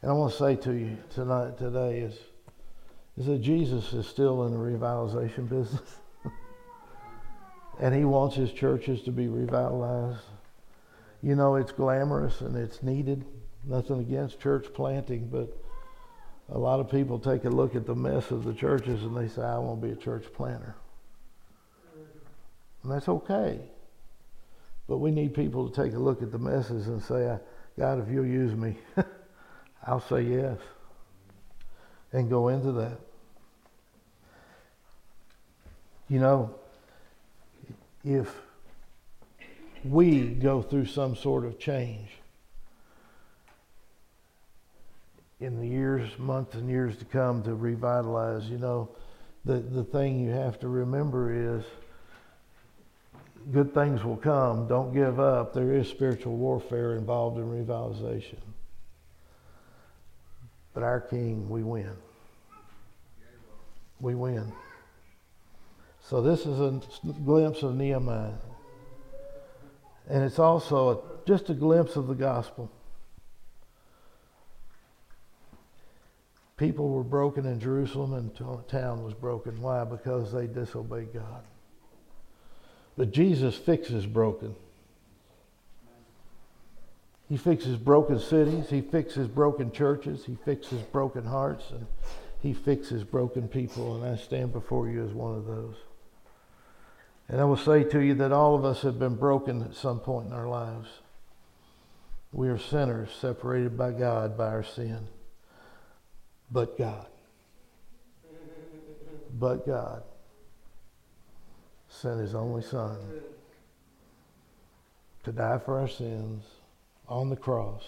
And 0.01 0.11
I 0.11 0.13
want 0.13 0.31
to 0.33 0.37
say 0.37 0.55
to 0.55 0.73
you 0.73 0.97
tonight, 1.13 1.57
today, 1.57 1.99
is, 1.99 2.15
is 3.17 3.25
that 3.27 3.41
Jesus 3.41 3.93
is 3.93 4.07
still 4.07 4.45
in 4.45 4.51
the 4.51 4.57
revitalization 4.57 5.47
business. 5.47 5.97
and 7.79 7.93
he 7.93 8.05
wants 8.05 8.35
his 8.35 8.51
churches 8.51 9.01
to 9.03 9.11
be 9.11 9.27
revitalized. 9.27 10.21
You 11.21 11.35
know, 11.35 11.55
it's 11.55 11.71
glamorous 11.71 12.41
and 12.41 12.55
it's 12.55 12.81
needed. 12.83 13.25
Nothing 13.63 13.99
against 13.99 14.39
church 14.39 14.67
planting, 14.73 15.27
but 15.27 15.55
a 16.49 16.57
lot 16.57 16.79
of 16.79 16.89
people 16.89 17.17
take 17.17 17.45
a 17.45 17.49
look 17.49 17.75
at 17.75 17.85
the 17.85 17.95
mess 17.95 18.29
of 18.31 18.43
the 18.43 18.53
churches 18.53 19.03
and 19.03 19.17
they 19.17 19.27
say, 19.27 19.41
I 19.41 19.57
want 19.57 19.81
to 19.81 19.87
be 19.87 19.93
a 19.93 19.95
church 19.95 20.25
planter. 20.33 20.75
And 22.85 22.93
that's 22.93 23.09
okay. 23.09 23.59
But 24.87 24.99
we 24.99 25.09
need 25.09 25.33
people 25.33 25.67
to 25.67 25.83
take 25.83 25.95
a 25.95 25.97
look 25.97 26.21
at 26.21 26.31
the 26.31 26.37
messes 26.37 26.87
and 26.87 27.01
say, 27.01 27.27
uh, 27.27 27.39
God, 27.79 27.99
if 27.99 28.13
you'll 28.13 28.27
use 28.27 28.53
me, 28.53 28.77
I'll 29.87 29.99
say 29.99 30.21
yes. 30.21 30.59
And 32.13 32.29
go 32.29 32.49
into 32.49 32.71
that. 32.73 32.99
You 36.09 36.19
know, 36.19 36.53
if 38.03 38.31
we 39.83 40.27
go 40.27 40.61
through 40.61 40.85
some 40.85 41.15
sort 41.15 41.43
of 41.43 41.57
change, 41.57 42.09
in 45.39 45.59
the 45.59 45.67
years, 45.67 46.07
months, 46.19 46.53
and 46.53 46.69
years 46.69 46.95
to 46.97 47.05
come 47.05 47.41
to 47.43 47.55
revitalize. 47.55 48.47
You 48.47 48.59
know, 48.59 48.89
the, 49.43 49.55
the 49.55 49.83
thing 49.83 50.19
you 50.19 50.29
have 50.29 50.59
to 50.59 50.67
remember 50.67 51.57
is 51.57 51.65
good 53.51 53.73
things 53.73 54.03
will 54.03 54.17
come. 54.17 54.67
Don't 54.67 54.93
give 54.93 55.19
up. 55.19 55.53
There 55.53 55.73
is 55.73 55.87
spiritual 55.87 56.35
warfare 56.35 56.95
involved 56.95 57.37
in 57.37 57.45
revitalization. 57.45 58.39
But 60.73 60.83
our 60.83 60.99
King, 60.99 61.49
we 61.49 61.63
win. 61.63 61.91
We 63.99 64.15
win. 64.15 64.51
So 66.01 66.21
this 66.21 66.45
is 66.45 66.59
a 66.59 66.81
glimpse 67.23 67.63
of 67.63 67.75
Nehemiah. 67.75 68.33
And 70.07 70.23
it's 70.23 70.37
also 70.37 70.89
a, 70.89 71.27
just 71.27 71.49
a 71.49 71.53
glimpse 71.53 71.95
of 71.95 72.07
the 72.07 72.13
gospel. 72.13 72.69
people 76.57 76.89
were 76.89 77.03
broken 77.03 77.45
in 77.45 77.59
Jerusalem 77.59 78.13
and 78.13 78.67
town 78.67 79.03
was 79.03 79.13
broken. 79.13 79.61
Why? 79.61 79.83
Because 79.83 80.31
they 80.31 80.47
disobeyed 80.47 81.13
God. 81.13 81.43
But 82.97 83.11
Jesus 83.11 83.55
fixes 83.55 84.05
broken. 84.05 84.55
He 87.27 87.37
fixes 87.37 87.77
broken 87.77 88.19
cities. 88.19 88.69
He 88.69 88.81
fixes 88.81 89.27
broken 89.27 89.71
churches. 89.71 90.25
He 90.25 90.37
fixes 90.45 90.81
broken 90.81 91.25
hearts. 91.25 91.71
And 91.71 91.87
he 92.41 92.53
fixes 92.53 93.03
broken 93.03 93.47
people. 93.47 93.95
And 93.95 94.05
I 94.05 94.15
stand 94.15 94.53
before 94.53 94.87
you 94.87 95.03
as 95.03 95.11
one 95.11 95.35
of 95.35 95.45
those. 95.45 95.75
And 97.27 97.41
I 97.41 97.43
will 97.45 97.57
say 97.57 97.83
to 97.83 97.99
you 97.99 98.13
that 98.15 98.31
all 98.31 98.55
of 98.55 98.63
us 98.63 98.83
have 98.83 98.99
been 98.99 99.15
broken 99.15 99.63
at 99.63 99.75
some 99.75 99.99
point 99.99 100.27
in 100.27 100.33
our 100.33 100.47
lives. 100.47 100.87
We 102.31 102.49
are 102.49 102.59
sinners 102.59 103.09
separated 103.19 103.77
by 103.77 103.91
God 103.91 104.37
by 104.37 104.47
our 104.47 104.63
sin 104.63 105.07
but 106.51 106.77
God. 106.77 107.07
But 109.37 109.65
God 109.65 110.03
sent 112.01 112.19
his 112.19 112.35
only 112.35 112.61
Son 112.61 112.97
to 115.23 115.31
die 115.31 115.57
for 115.57 115.79
our 115.79 115.87
sins 115.87 116.43
on 117.07 117.29
the 117.29 117.35
cross 117.35 117.83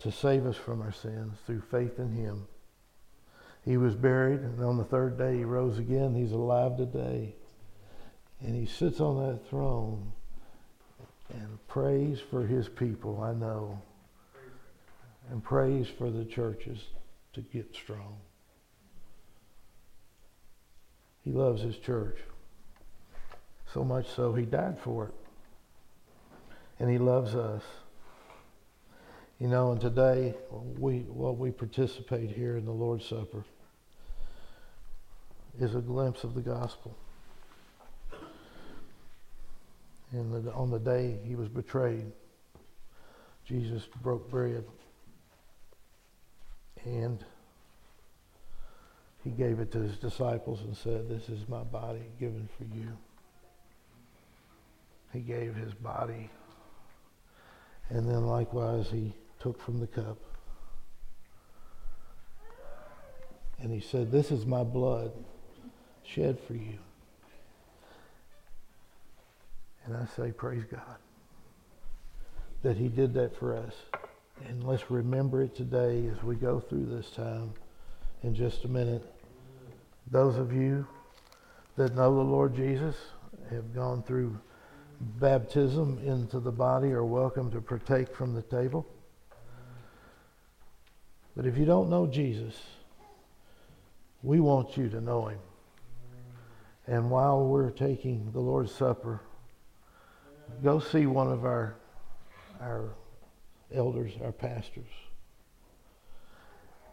to 0.00 0.10
save 0.10 0.46
us 0.46 0.56
from 0.56 0.82
our 0.82 0.92
sins 0.92 1.38
through 1.46 1.60
faith 1.60 1.98
in 1.98 2.12
him. 2.12 2.46
He 3.64 3.76
was 3.76 3.94
buried, 3.94 4.40
and 4.40 4.60
on 4.64 4.76
the 4.76 4.84
third 4.84 5.16
day 5.16 5.38
he 5.38 5.44
rose 5.44 5.78
again. 5.78 6.14
He's 6.14 6.32
alive 6.32 6.76
today. 6.76 7.36
And 8.40 8.56
he 8.56 8.66
sits 8.66 9.00
on 9.00 9.24
that 9.24 9.48
throne 9.48 10.12
and 11.32 11.66
prays 11.68 12.18
for 12.20 12.44
his 12.44 12.68
people, 12.68 13.20
I 13.20 13.32
know, 13.32 13.80
and 15.30 15.44
prays 15.44 15.86
for 15.86 16.10
the 16.10 16.24
churches 16.24 16.80
to 17.34 17.40
get 17.40 17.74
strong. 17.74 18.16
He 21.24 21.30
loves 21.30 21.62
his 21.62 21.76
church. 21.78 22.18
So 23.72 23.82
much 23.82 24.06
so, 24.14 24.34
he 24.34 24.44
died 24.44 24.78
for 24.78 25.06
it. 25.06 25.14
And 26.78 26.90
he 26.90 26.98
loves 26.98 27.34
us. 27.34 27.62
You 29.38 29.48
know, 29.48 29.72
and 29.72 29.80
today, 29.80 30.34
we, 30.78 31.00
what 31.00 31.38
we 31.38 31.50
participate 31.50 32.30
here 32.30 32.56
in 32.56 32.64
the 32.64 32.72
Lord's 32.72 33.06
Supper 33.06 33.44
is 35.58 35.74
a 35.74 35.80
glimpse 35.80 36.22
of 36.22 36.34
the 36.34 36.40
gospel. 36.40 36.96
And 40.12 40.48
on 40.50 40.70
the 40.70 40.78
day 40.78 41.18
he 41.24 41.34
was 41.34 41.48
betrayed, 41.48 42.12
Jesus 43.46 43.86
broke 44.02 44.30
bread 44.30 44.64
and 46.84 47.24
he 49.24 49.30
gave 49.30 49.60
it 49.60 49.72
to 49.72 49.78
his 49.78 49.96
disciples 49.96 50.60
and 50.60 50.76
said, 50.76 51.08
This 51.08 51.28
is 51.28 51.48
my 51.48 51.62
body 51.62 52.02
given 52.20 52.48
for 52.58 52.64
you. 52.76 52.96
He 55.12 55.20
gave 55.20 55.54
his 55.54 55.74
body. 55.74 56.30
And 57.88 58.08
then 58.08 58.26
likewise, 58.26 58.88
he 58.90 59.12
took 59.40 59.60
from 59.60 59.78
the 59.78 59.86
cup. 59.86 60.18
And 63.60 63.72
he 63.72 63.80
said, 63.80 64.10
This 64.10 64.30
is 64.30 64.46
my 64.46 64.64
blood 64.64 65.12
shed 66.04 66.38
for 66.46 66.54
you. 66.54 66.78
And 69.84 69.96
I 69.96 70.06
say, 70.16 70.32
Praise 70.32 70.64
God 70.70 70.96
that 72.62 72.76
he 72.76 72.88
did 72.88 73.12
that 73.14 73.36
for 73.36 73.56
us. 73.56 73.74
And 74.48 74.64
let's 74.64 74.90
remember 74.90 75.42
it 75.42 75.54
today 75.54 76.06
as 76.06 76.22
we 76.22 76.36
go 76.36 76.60
through 76.60 76.86
this 76.86 77.10
time 77.10 77.52
in 78.22 78.34
just 78.34 78.64
a 78.64 78.68
minute. 78.68 79.04
Those 80.10 80.36
of 80.36 80.52
you 80.52 80.86
that 81.76 81.94
know 81.94 82.14
the 82.14 82.22
Lord 82.22 82.54
Jesus 82.54 82.96
have 83.50 83.74
gone 83.74 84.02
through 84.02 84.38
baptism 85.02 86.00
into 86.04 86.40
the 86.40 86.52
body 86.52 86.92
are 86.92 87.04
welcome 87.04 87.50
to 87.50 87.60
partake 87.60 88.14
from 88.14 88.34
the 88.34 88.42
table. 88.42 88.86
But 91.36 91.46
if 91.46 91.58
you 91.58 91.64
don't 91.64 91.90
know 91.90 92.06
Jesus, 92.06 92.54
we 94.22 94.38
want 94.40 94.76
you 94.76 94.88
to 94.88 95.00
know 95.00 95.26
him. 95.26 95.38
And 96.86 97.10
while 97.10 97.46
we're 97.46 97.70
taking 97.70 98.30
the 98.32 98.40
Lord's 98.40 98.72
Supper, 98.72 99.20
go 100.62 100.78
see 100.78 101.06
one 101.06 101.30
of 101.30 101.44
our 101.44 101.76
our 102.62 102.90
elders, 103.74 104.12
our 104.22 104.32
pastors. 104.32 104.90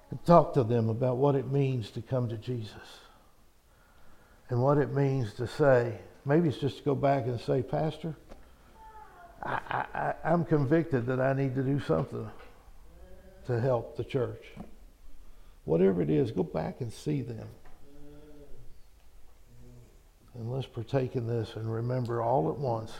And 0.10 0.24
talk 0.26 0.54
to 0.56 0.64
them 0.64 0.90
about 0.90 1.18
what 1.18 1.36
it 1.36 1.52
means 1.52 1.92
to 1.92 2.02
come 2.02 2.30
to 2.30 2.38
Jesus 2.38 2.74
and 4.50 4.62
what 4.62 4.80
it 4.80 4.92
means 4.92 5.34
to 5.36 5.46
say, 5.46 6.00
maybe 6.26 6.50
it's 6.50 6.58
just 6.58 6.78
to 6.78 6.84
go 6.84 6.96
back 6.96 7.26
and 7.26 7.40
say, 7.40 7.62
Pastor, 7.62 8.16
I, 9.44 9.86
I, 9.94 10.14
I'm 10.24 10.46
convicted 10.46 11.06
that 11.08 11.20
I 11.20 11.34
need 11.34 11.56
to 11.56 11.64
do 11.64 11.80
something 11.80 12.30
to 13.48 13.60
help 13.60 13.98
the 13.98 14.04
church. 14.04 14.46
Whatever 15.66 16.02
it 16.02 16.10
is, 16.10 16.32
go 16.32 16.44
back 16.44 16.82
and 16.82 16.92
see 16.92 17.22
them. 17.22 17.48
And 20.36 20.52
let's 20.52 20.68
partake 20.68 21.16
in 21.16 21.28
this 21.28 21.56
and 21.56 21.72
remember 21.72 22.22
all 22.22 22.50
at 22.50 22.58
once 22.58 22.92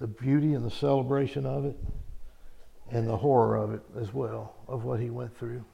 the 0.00 0.06
beauty 0.06 0.54
and 0.54 0.64
the 0.64 0.70
celebration 0.70 1.46
of 1.46 1.64
it 1.64 1.76
and 2.90 3.08
the 3.08 3.16
horror 3.16 3.56
of 3.56 3.72
it 3.72 3.80
as 3.98 4.12
well, 4.12 4.54
of 4.68 4.84
what 4.84 5.00
he 5.00 5.10
went 5.10 5.36
through. 5.38 5.64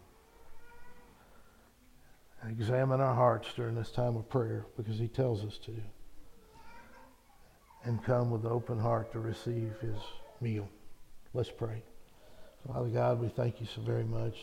And 2.42 2.52
Examine 2.52 3.00
our 3.00 3.14
hearts 3.14 3.48
during 3.54 3.74
this 3.74 3.90
time 3.90 4.16
of 4.16 4.28
prayer 4.28 4.66
because 4.76 4.98
he 4.98 5.08
tells 5.08 5.44
us 5.44 5.58
to. 5.64 5.72
And 7.84 8.02
come 8.04 8.30
with 8.30 8.44
an 8.44 8.52
open 8.52 8.78
heart 8.78 9.12
to 9.12 9.20
receive 9.20 9.72
his 9.80 9.96
meal. 10.40 10.68
Let's 11.32 11.50
pray. 11.50 11.82
Father 12.66 12.88
God, 12.88 13.20
we 13.20 13.28
thank 13.28 13.60
you 13.60 13.66
so 13.66 13.80
very 13.80 14.04
much 14.04 14.36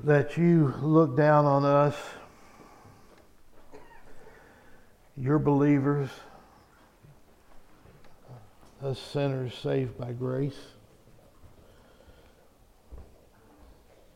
that 0.00 0.36
you 0.36 0.74
look 0.82 1.16
down 1.16 1.46
on 1.46 1.64
us, 1.64 1.96
your 5.16 5.38
believers 5.38 6.10
us 8.82 8.98
sinners 8.98 9.54
saved 9.54 9.98
by 9.98 10.12
grace. 10.12 10.58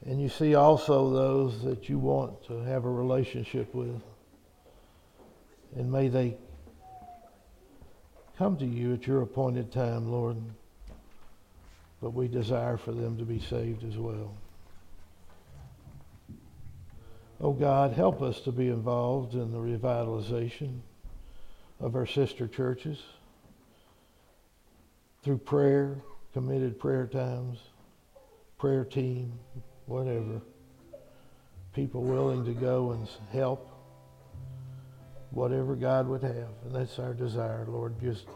And 0.04 0.20
you 0.20 0.28
see 0.28 0.54
also 0.54 1.10
those 1.10 1.62
that 1.62 1.88
you 1.88 1.98
want 1.98 2.44
to 2.46 2.60
have 2.60 2.84
a 2.84 2.90
relationship 2.90 3.74
with. 3.74 4.00
And 5.76 5.90
may 5.90 6.08
they 6.08 6.36
come 8.40 8.56
to 8.56 8.64
you 8.64 8.94
at 8.94 9.06
your 9.06 9.20
appointed 9.20 9.70
time, 9.70 10.10
Lord. 10.10 10.38
But 12.00 12.14
we 12.14 12.26
desire 12.26 12.78
for 12.78 12.90
them 12.90 13.18
to 13.18 13.24
be 13.26 13.38
saved 13.38 13.84
as 13.84 13.98
well. 13.98 14.34
Oh 17.38 17.52
God, 17.52 17.92
help 17.92 18.22
us 18.22 18.40
to 18.40 18.50
be 18.50 18.68
involved 18.68 19.34
in 19.34 19.52
the 19.52 19.58
revitalization 19.58 20.78
of 21.80 21.94
our 21.94 22.06
sister 22.06 22.48
churches 22.48 22.96
through 25.22 25.36
prayer, 25.36 25.96
committed 26.32 26.80
prayer 26.80 27.06
times, 27.06 27.58
prayer 28.56 28.86
team, 28.86 29.34
whatever. 29.84 30.40
People 31.74 32.04
willing 32.04 32.46
to 32.46 32.54
go 32.54 32.92
and 32.92 33.06
help 33.32 33.69
whatever 35.30 35.74
God 35.76 36.08
would 36.08 36.22
have. 36.22 36.48
And 36.64 36.74
that's 36.74 36.98
our 36.98 37.14
desire, 37.14 37.66
Lord. 37.68 38.00
Just 38.00 38.26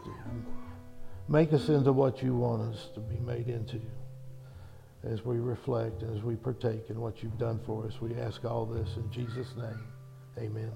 make 1.27 1.53
us 1.53 1.69
into 1.69 1.91
what 1.91 2.21
you 2.21 2.35
want 2.35 2.73
us 2.73 2.89
to 2.93 2.99
be 2.99 3.17
made 3.19 3.47
into 3.47 3.81
as 5.03 5.23
we 5.23 5.37
reflect 5.37 6.01
and 6.01 6.15
as 6.17 6.23
we 6.23 6.35
partake 6.35 6.89
in 6.89 6.99
what 6.99 7.21
you've 7.21 7.37
done 7.37 7.59
for 7.65 7.85
us. 7.85 8.01
We 8.01 8.15
ask 8.15 8.43
all 8.45 8.65
this 8.65 8.89
in 8.97 9.11
Jesus' 9.11 9.53
name. 9.55 9.87
Amen. 10.37 10.71